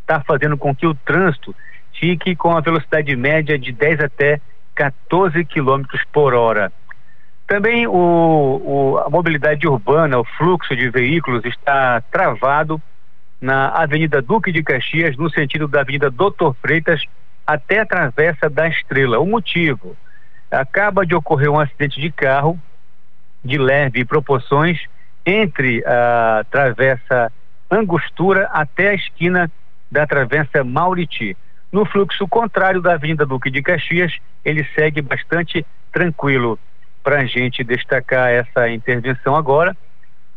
[0.00, 1.54] está fazendo com que o trânsito
[1.98, 4.40] fique com a velocidade média de 10 até
[4.74, 6.72] 14 quilômetros por hora.
[7.46, 12.80] Também o, o, a mobilidade urbana, o fluxo de veículos está travado
[13.40, 17.02] na Avenida Duque de Caxias, no sentido da Avenida Doutor Freitas,
[17.46, 19.18] até a Travessa da Estrela.
[19.18, 19.96] O motivo?
[20.50, 22.58] Acaba de ocorrer um acidente de carro
[23.44, 24.80] de leve proporções
[25.24, 27.32] entre a Travessa
[27.70, 29.50] Angostura até a esquina
[29.90, 31.36] da Travessa Mauriti.
[31.70, 34.12] No fluxo contrário da Avenida Duque de Caxias,
[34.44, 36.58] ele segue bastante tranquilo.
[37.02, 39.76] Para a gente destacar essa intervenção agora,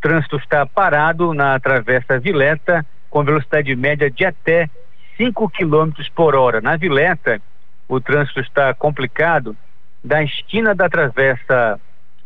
[0.01, 4.69] trânsito está parado na Travessa Vileta, com velocidade média de até
[5.17, 6.61] 5 km por hora.
[6.61, 7.41] Na Vileta,
[7.87, 9.55] o trânsito está complicado
[10.03, 11.79] da esquina da Travessa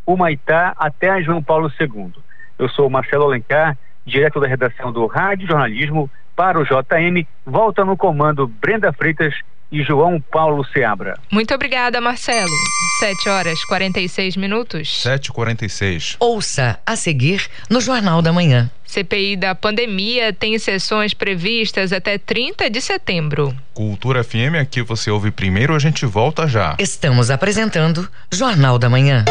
[0.06, 2.12] Humaitá até a João Paulo II.
[2.60, 7.26] Eu sou Marcelo Alencar, direto da redação do Rádio Jornalismo para o JM.
[7.46, 9.34] Volta no comando Brenda Freitas
[9.74, 11.18] e João Paulo Seabra.
[11.32, 12.52] Muito obrigada, Marcelo.
[13.00, 14.88] 7 horas 46 minutos.
[15.04, 16.16] 7h46.
[16.20, 18.70] Ouça a seguir no Jornal da Manhã.
[18.86, 23.56] CPI da pandemia tem sessões previstas até 30 de setembro.
[23.74, 26.76] Cultura FM, aqui você ouve primeiro, a gente volta já.
[26.78, 29.26] Estamos apresentando Jornal da Manhã.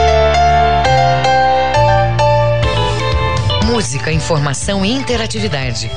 [3.65, 5.89] Música, informação e interatividade.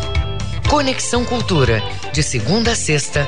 [0.70, 1.82] Conexão Cultura,
[2.14, 3.28] de segunda a sexta,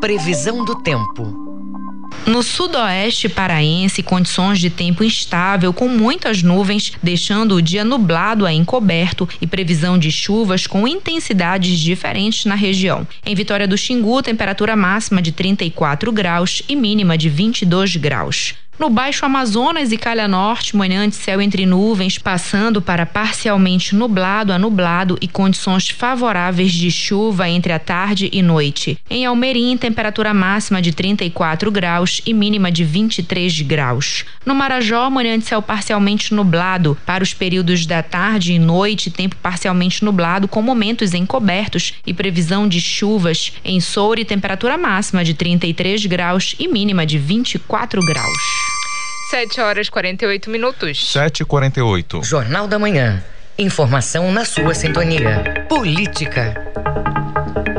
[0.00, 1.50] Previsão do tempo.
[2.26, 8.52] No sudoeste paraense, condições de tempo instável com muitas nuvens, deixando o dia nublado a
[8.52, 13.06] encoberto e previsão de chuvas com intensidades diferentes na região.
[13.26, 18.54] Em Vitória do Xingu, temperatura máxima de 34 graus e mínima de 22 graus.
[18.80, 24.54] No Baixo Amazonas e Calha Norte, manhã de céu entre nuvens, passando para parcialmente nublado
[24.54, 28.96] a nublado e condições favoráveis de chuva entre a tarde e noite.
[29.10, 34.24] Em Almerim, temperatura máxima de 34 graus e mínima de 23 graus.
[34.46, 36.96] No Marajó, manhã de céu parcialmente nublado.
[37.04, 42.66] Para os períodos da tarde e noite, tempo parcialmente nublado com momentos encobertos e previsão
[42.66, 43.52] de chuvas.
[43.62, 48.69] Em Soure, temperatura máxima de 33 graus e mínima de 24 graus.
[49.30, 51.12] 7 horas 48 minutos.
[51.12, 53.22] 7 e 48 Jornal da Manhã.
[53.56, 55.66] Informação na sua sintonia.
[55.68, 56.52] Política.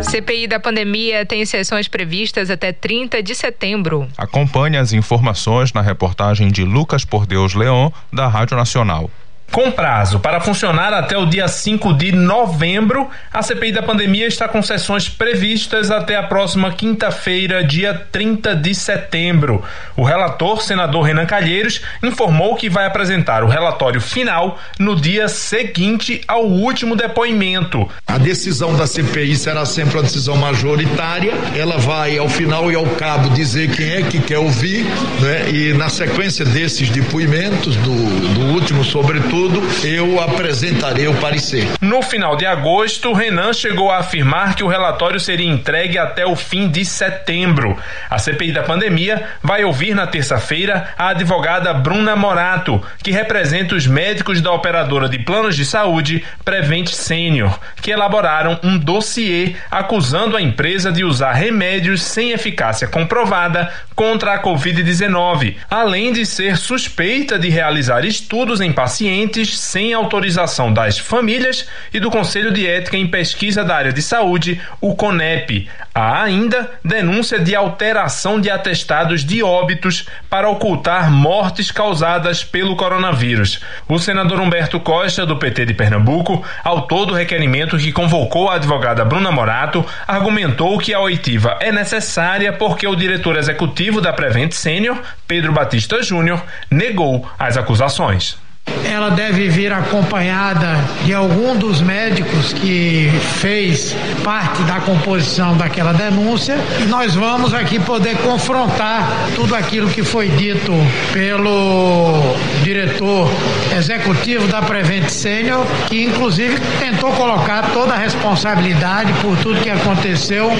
[0.02, 4.08] CPI da pandemia tem sessões previstas até 30 de setembro.
[4.18, 9.12] Acompanhe as informações na reportagem de Lucas Por Deus Leão, da Rádio Nacional.
[9.52, 14.48] Com prazo para funcionar até o dia 5 de novembro, a CPI da pandemia está
[14.48, 19.62] com sessões previstas até a próxima quinta-feira, dia 30 de setembro.
[19.98, 26.22] O relator, senador Renan Calheiros, informou que vai apresentar o relatório final no dia seguinte
[26.30, 27.90] ao último depoimento.
[28.08, 31.34] A decisão da CPI será sempre uma decisão majoritária.
[31.58, 34.86] Ela vai, ao final e ao cabo, dizer quem é que quer ouvir,
[35.20, 35.50] né?
[35.52, 39.41] e na sequência desses depoimentos, do, do último, sobretudo,
[39.84, 41.68] eu apresentarei o parecer.
[41.82, 46.36] No final de agosto, Renan chegou a afirmar que o relatório seria entregue até o
[46.36, 47.78] fim de setembro.
[48.10, 53.88] A CPI da pandemia vai ouvir na terça-feira a advogada Bruna Morato, que representa os
[53.88, 60.42] médicos da operadora de planos de saúde Prevent Senior, que elaboraram um dossiê acusando a
[60.42, 63.72] empresa de usar remédios sem eficácia comprovada
[64.02, 70.98] contra a Covid-19, além de ser suspeita de realizar estudos em pacientes sem autorização das
[70.98, 75.70] famílias e do Conselho de Ética em Pesquisa da Área de Saúde, o CONEP.
[75.94, 83.60] Há ainda denúncia de alteração de atestados de óbitos para ocultar mortes causadas pelo coronavírus.
[83.88, 89.06] O senador Humberto Costa, do PT de Pernambuco, autor do requerimento que convocou a advogada
[89.06, 94.98] Bruna Morato, argumentou que a oitiva é necessária porque o diretor executivo da Prevent Senior,
[95.28, 98.38] Pedro Batista Júnior, negou as acusações
[98.86, 103.10] ela deve vir acompanhada de algum dos médicos que
[103.40, 110.04] fez parte da composição daquela denúncia e nós vamos aqui poder confrontar tudo aquilo que
[110.04, 110.72] foi dito
[111.14, 113.30] pelo diretor
[113.76, 120.52] executivo da Prevent Senior, que inclusive tentou colocar toda a responsabilidade por tudo que aconteceu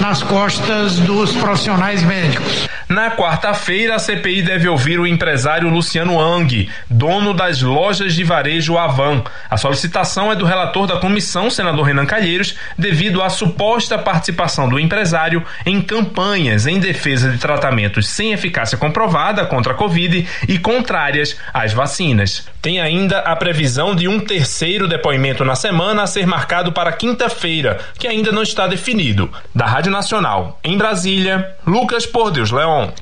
[0.00, 2.68] nas costas dos profissionais médicos.
[2.90, 8.78] Na quarta-feira, a CPI deve ouvir o empresário Luciano Ang, dono das lojas de varejo
[8.78, 9.24] Avan.
[9.50, 14.78] A solicitação é do relator da comissão, senador Renan Calheiros, devido à suposta participação do
[14.78, 21.36] empresário em campanhas em defesa de tratamentos sem eficácia comprovada contra a Covid e contrárias
[21.52, 22.46] às vacinas.
[22.62, 27.80] Tem ainda a previsão de um terceiro depoimento na semana a ser marcado para quinta-feira,
[27.98, 29.28] que ainda não está definido.
[29.52, 32.92] Da Rádio Nacional, em Brasília, Lucas Por Deus Leão.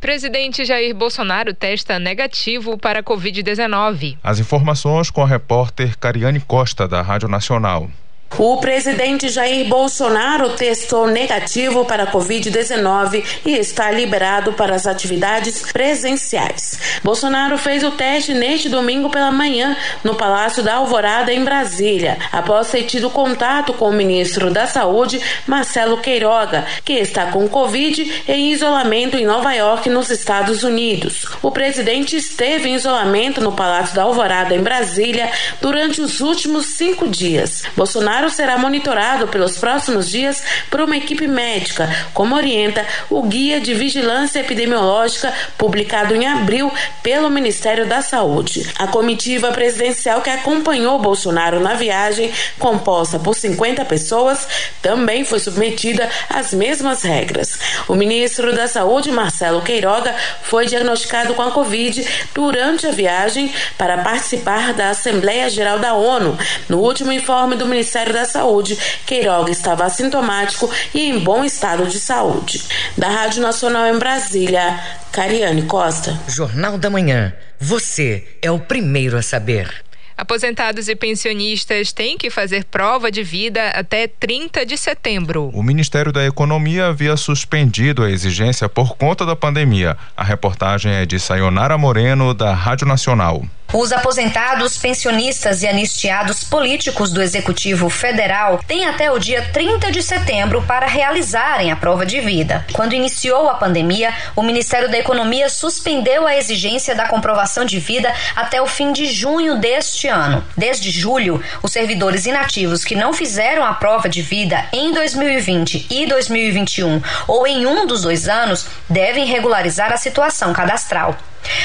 [0.00, 4.16] Presidente Jair Bolsonaro testa negativo para Covid-19.
[4.22, 7.90] As informações com a repórter Cariane Costa, da Rádio Nacional.
[8.38, 15.70] O presidente Jair Bolsonaro testou negativo para a Covid-19 e está liberado para as atividades
[15.72, 16.78] presenciais.
[17.02, 22.70] Bolsonaro fez o teste neste domingo pela manhã no Palácio da Alvorada, em Brasília, após
[22.70, 28.52] ter tido contato com o ministro da Saúde, Marcelo Queiroga, que está com Covid em
[28.52, 31.26] isolamento em Nova York, nos Estados Unidos.
[31.42, 37.06] O presidente esteve em isolamento no Palácio da Alvorada, em Brasília, durante os últimos cinco
[37.08, 37.64] dias.
[37.76, 43.72] Bolsonaro Será monitorado pelos próximos dias por uma equipe médica, como orienta o Guia de
[43.72, 48.68] Vigilância Epidemiológica publicado em abril pelo Ministério da Saúde.
[48.78, 54.46] A comitiva presidencial que acompanhou Bolsonaro na viagem, composta por 50 pessoas,
[54.82, 57.58] também foi submetida às mesmas regras.
[57.88, 63.98] O ministro da Saúde, Marcelo Queiroga, foi diagnosticado com a Covid durante a viagem para
[63.98, 66.38] participar da Assembleia Geral da ONU.
[66.68, 71.86] No último informe do Ministério Ministério da Saúde, Queiroga estava assintomático e em bom estado
[71.86, 72.62] de saúde.
[72.96, 74.78] Da Rádio Nacional em Brasília,
[75.12, 76.18] Cariane Costa.
[76.28, 77.32] Jornal da Manhã.
[77.58, 79.84] Você é o primeiro a saber.
[80.16, 85.50] Aposentados e pensionistas têm que fazer prova de vida até 30 de setembro.
[85.54, 89.96] O Ministério da Economia havia suspendido a exigência por conta da pandemia.
[90.14, 93.42] A reportagem é de Sayonara Moreno, da Rádio Nacional.
[93.72, 100.02] Os aposentados, pensionistas e anistiados políticos do Executivo Federal têm até o dia 30 de
[100.02, 102.66] setembro para realizarem a prova de vida.
[102.72, 108.12] Quando iniciou a pandemia, o Ministério da Economia suspendeu a exigência da comprovação de vida
[108.34, 110.44] até o fim de junho deste ano.
[110.56, 116.06] Desde julho, os servidores inativos que não fizeram a prova de vida em 2020 e
[116.06, 121.16] 2021 ou em um dos dois anos devem regularizar a situação cadastral.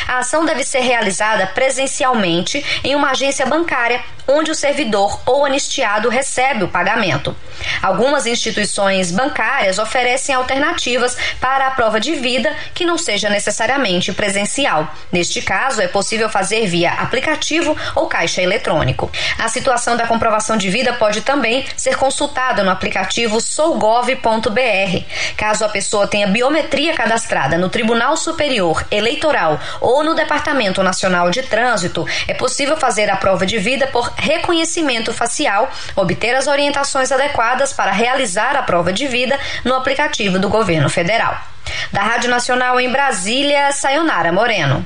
[0.08, 6.10] A ação deve ser realizada presencialmente em uma agência bancária onde o servidor ou anistiado
[6.10, 7.36] recebe o pagamento.
[7.82, 14.92] Algumas instituições bancárias oferecem alternativas para a prova de vida que não seja necessariamente presencial.
[15.12, 19.12] Neste caso, é possível fazer via aplicativo ou caixa eletrônico.
[19.38, 25.04] A situação da comprovação de vida pode também ser consultada no aplicativo sougov.br.
[25.38, 31.44] Caso a pessoa tenha biometria cadastrada no Tribunal Superior Eleitoral ou no Departamento Nacional de
[31.44, 37.74] Trânsito, é possível fazer a prova de vida por reconhecimento facial, obter as orientações adequadas
[37.74, 41.38] para realizar a prova de vida no aplicativo do governo federal.
[41.92, 44.86] Da Rádio Nacional em Brasília, Sayonara Moreno.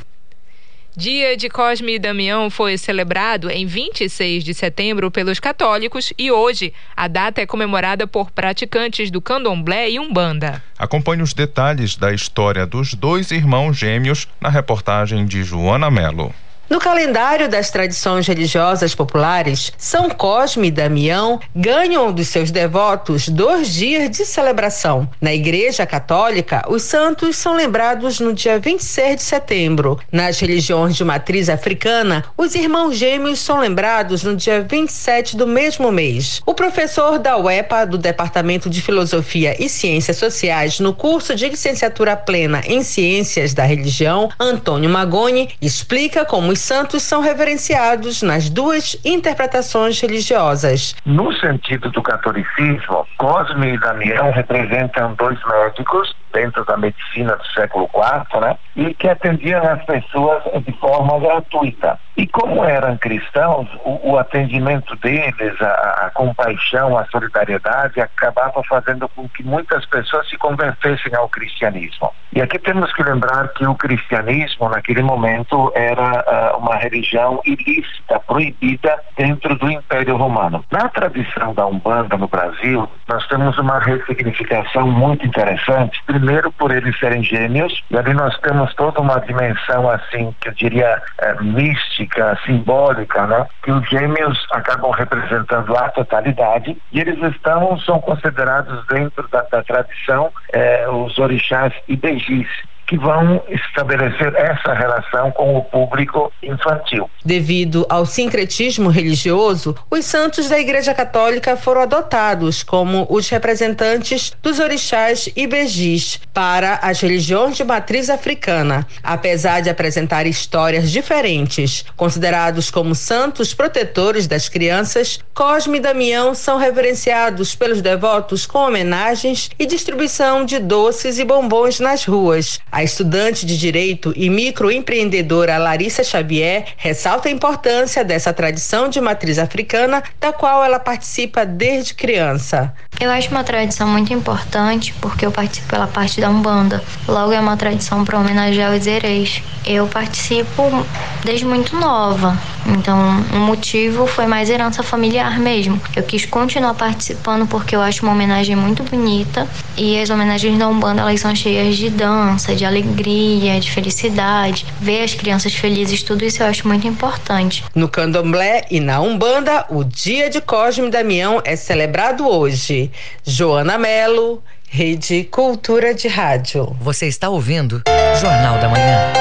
[1.00, 6.74] Dia de Cosme e Damião foi celebrado em 26 de setembro pelos católicos e hoje
[6.94, 10.62] a data é comemorada por praticantes do candomblé e umbanda.
[10.78, 16.36] Acompanhe os detalhes da história dos dois irmãos gêmeos na reportagem de Joana Melo.
[16.70, 23.74] No calendário das tradições religiosas populares, São Cosme e Damião ganham dos seus devotos dois
[23.74, 25.10] dias de celebração.
[25.20, 30.00] Na Igreja Católica, os santos são lembrados no dia 26 de setembro.
[30.12, 35.92] Nas religiões de matriz africana, os irmãos gêmeos são lembrados no dia 27 do mesmo
[35.92, 36.40] mês.
[36.46, 42.16] O professor da UEPA, do Departamento de Filosofia e Ciências Sociais, no curso de licenciatura
[42.16, 49.00] plena em Ciências da Religião, Antônio Magoni, explica como os santos são reverenciados nas duas
[49.06, 50.96] interpretações religiosas.
[51.06, 57.90] No sentido do catolicismo, Cosme e Damião representam dois médicos dentro da medicina do século
[57.94, 58.58] IV, né?
[58.76, 62.00] E que atendiam as pessoas de forma gratuita.
[62.20, 69.08] E como eram cristãos, o, o atendimento deles, a, a, compaixão, a solidariedade acabava fazendo
[69.08, 72.12] com que muitas pessoas se convertessem ao cristianismo.
[72.34, 78.20] E aqui temos que lembrar que o cristianismo, naquele momento, era uh, uma religião ilícita,
[78.20, 80.64] proibida dentro do Império Romano.
[80.70, 86.98] Na tradição da Umbanda no Brasil, nós temos uma ressignificação muito interessante primeiro por eles
[87.00, 92.38] serem gêmeos, e ali nós temos toda uma dimensão assim, que eu diria é, mística,
[92.46, 93.46] simbólica, né?
[93.64, 99.64] Que os gêmeos acabam representando a totalidade e eles estão, são considerados dentro da, da
[99.64, 102.50] tradição é, os orixás ibejis
[102.90, 107.08] que vão estabelecer essa relação com o público infantil.
[107.24, 114.60] Devido ao sincretismo religioso, os santos da Igreja Católica foram adotados como os representantes dos
[114.60, 121.86] orixás ibejis para as religiões de matriz africana, apesar de apresentar histórias diferentes.
[121.96, 129.52] Considerados como santos protetores das crianças, Cosme e Damião são reverenciados pelos devotos com homenagens
[129.60, 132.60] e distribuição de doces e bombons nas ruas.
[132.72, 139.40] A estudante de direito e microempreendedora Larissa Xavier ressalta a importância dessa tradição de matriz
[139.40, 142.74] africana, da qual ela participa desde criança.
[143.00, 146.84] Eu acho uma tradição muito importante porque eu participo pela parte da Umbanda.
[147.08, 149.42] Logo é uma tradição para homenagear os hereis.
[149.66, 150.86] Eu participo
[151.24, 152.98] desde muito nova, então
[153.34, 155.80] o motivo foi mais herança familiar mesmo.
[155.96, 159.48] Eu quis continuar participando porque eu acho uma homenagem muito bonita
[159.78, 164.66] e as homenagens da Umbanda elas são cheias de dança, de alegria, de felicidade.
[164.80, 167.64] Ver as crianças felizes, tudo isso eu acho muito importante.
[167.74, 172.92] No Candomblé e na Umbanda, o Dia de Cosme e Damião é celebrado hoje.
[173.24, 176.76] Joana Melo, Rede Cultura de Rádio.
[176.80, 177.82] Você está ouvindo
[178.20, 179.14] Jornal da Manhã.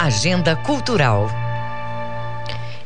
[0.00, 1.47] Agenda Cultural.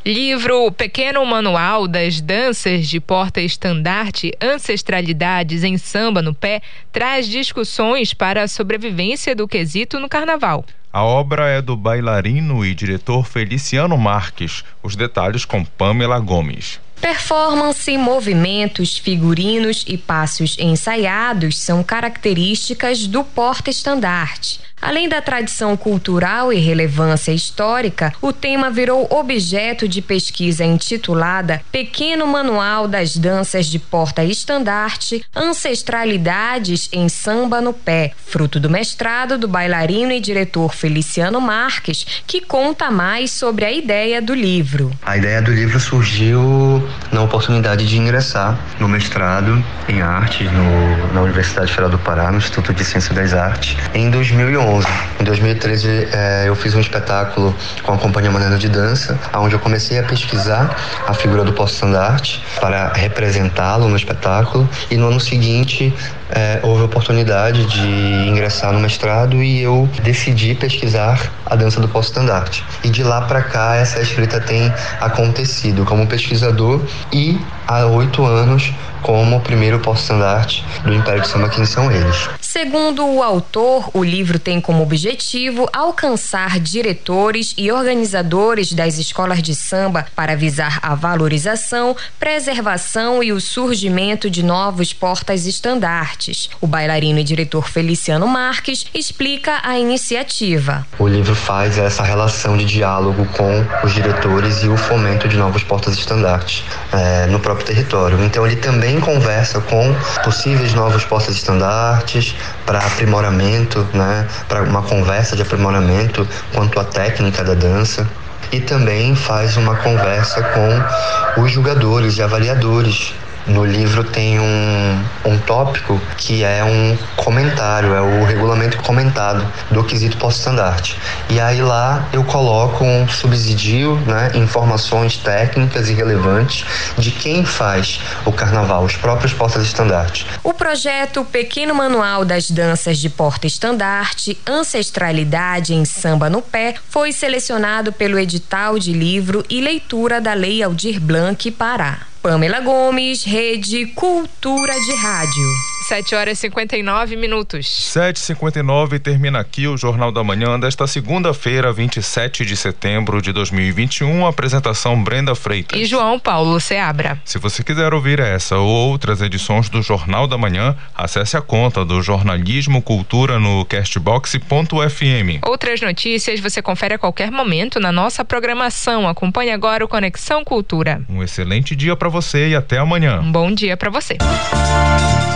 [0.05, 8.43] Livro Pequeno Manual das Danças de Porta-Estandarte Ancestralidades em Samba no Pé traz discussões para
[8.43, 10.65] a sobrevivência do quesito no carnaval.
[10.93, 14.65] A obra é do bailarino e diretor Feliciano Marques.
[14.83, 16.81] Os detalhes com Pamela Gomes.
[17.03, 24.61] Performance, movimentos, figurinos e passos ensaiados são características do porta-estandarte.
[24.83, 32.27] Além da tradição cultural e relevância histórica, o tema virou objeto de pesquisa intitulada Pequeno
[32.27, 40.11] Manual das Danças de Porta-Estandarte Ancestralidades em Samba no Pé, fruto do mestrado do bailarino
[40.11, 44.91] e diretor Feliciano Marques, que conta mais sobre a ideia do livro.
[45.03, 51.21] A ideia do livro surgiu na oportunidade de ingressar no mestrado em artes no, na
[51.21, 54.53] Universidade Federal do Pará, no Instituto de Ciência das Artes, em 2011.
[54.53, 54.87] 2011.
[55.21, 59.59] Em 2013 é, eu fiz um espetáculo com a Companhia Maneira de Dança, onde eu
[59.59, 60.77] comecei a pesquisar
[61.07, 65.95] a figura do posto-estandarte para representá-lo no espetáculo e no ano seguinte
[66.35, 71.89] é, houve a oportunidade de ingressar no mestrado e eu decidi pesquisar a dança do
[71.89, 72.65] posto-estandarte.
[72.83, 76.81] E de lá para cá essa escrita tem acontecido como pesquisador
[77.13, 78.73] e há oito anos
[79.03, 82.29] como o primeiro posto-estandarte do Império de Samba, que são eles.
[82.41, 89.55] Segundo o autor, o livro tem como objetivo alcançar diretores e organizadores das escolas de
[89.55, 96.51] samba para visar a valorização, preservação e o surgimento de novos portas-estandartes.
[96.61, 100.87] O bailarino e diretor Feliciano Marques explica a iniciativa.
[100.99, 105.63] O livro faz essa relação de diálogo com os diretores e o fomento de novos
[105.63, 108.23] portas-estandartes é, no próprio território.
[108.25, 112.35] Então ele também conversa com possíveis novos portas-estandartes
[112.67, 118.07] para aprimoramento, né, para uma conversa de aprimoramento quanto à técnica da dança.
[118.51, 123.15] E também faz uma conversa com os julgadores e avaliadores
[123.47, 129.83] no livro tem um, um tópico que é um comentário, é o regulamento comentado do
[129.85, 130.99] quesito pós-estandarte.
[131.29, 136.65] E aí lá eu coloco um subsídio, né, informações técnicas e relevantes
[136.97, 140.27] de quem faz o carnaval, os próprios portas-estandarte.
[140.43, 147.93] O projeto Pequeno Manual das Danças de Porta-Estandarte, Ancestralidade em Samba no Pé, foi selecionado
[147.93, 152.12] pelo edital de livro e leitura da Lei Aldir Blanc Pará.
[152.23, 155.73] Pamela Gomes, Rede Cultura de Rádio.
[155.89, 157.67] 7 horas e 59 minutos.
[157.67, 164.25] 7h59 termina aqui o Jornal da Manhã desta segunda-feira, 27 de setembro de 2021.
[164.25, 165.79] Apresentação Brenda Freitas.
[165.79, 167.21] E João Paulo Seabra.
[167.25, 171.85] Se você quiser ouvir essa ou outras edições do Jornal da Manhã, acesse a conta
[171.85, 175.45] do Jornalismo Cultura no castbox.fm.
[175.45, 179.09] Outras notícias você confere a qualquer momento na nossa programação.
[179.09, 181.03] Acompanhe agora o Conexão Cultura.
[181.09, 183.21] Um excelente dia para você e até amanhã.
[183.21, 184.19] Um bom dia para você.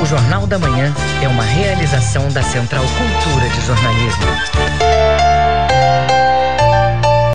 [0.01, 4.27] O Jornal da Manhã é uma realização da Central Cultura de Jornalismo.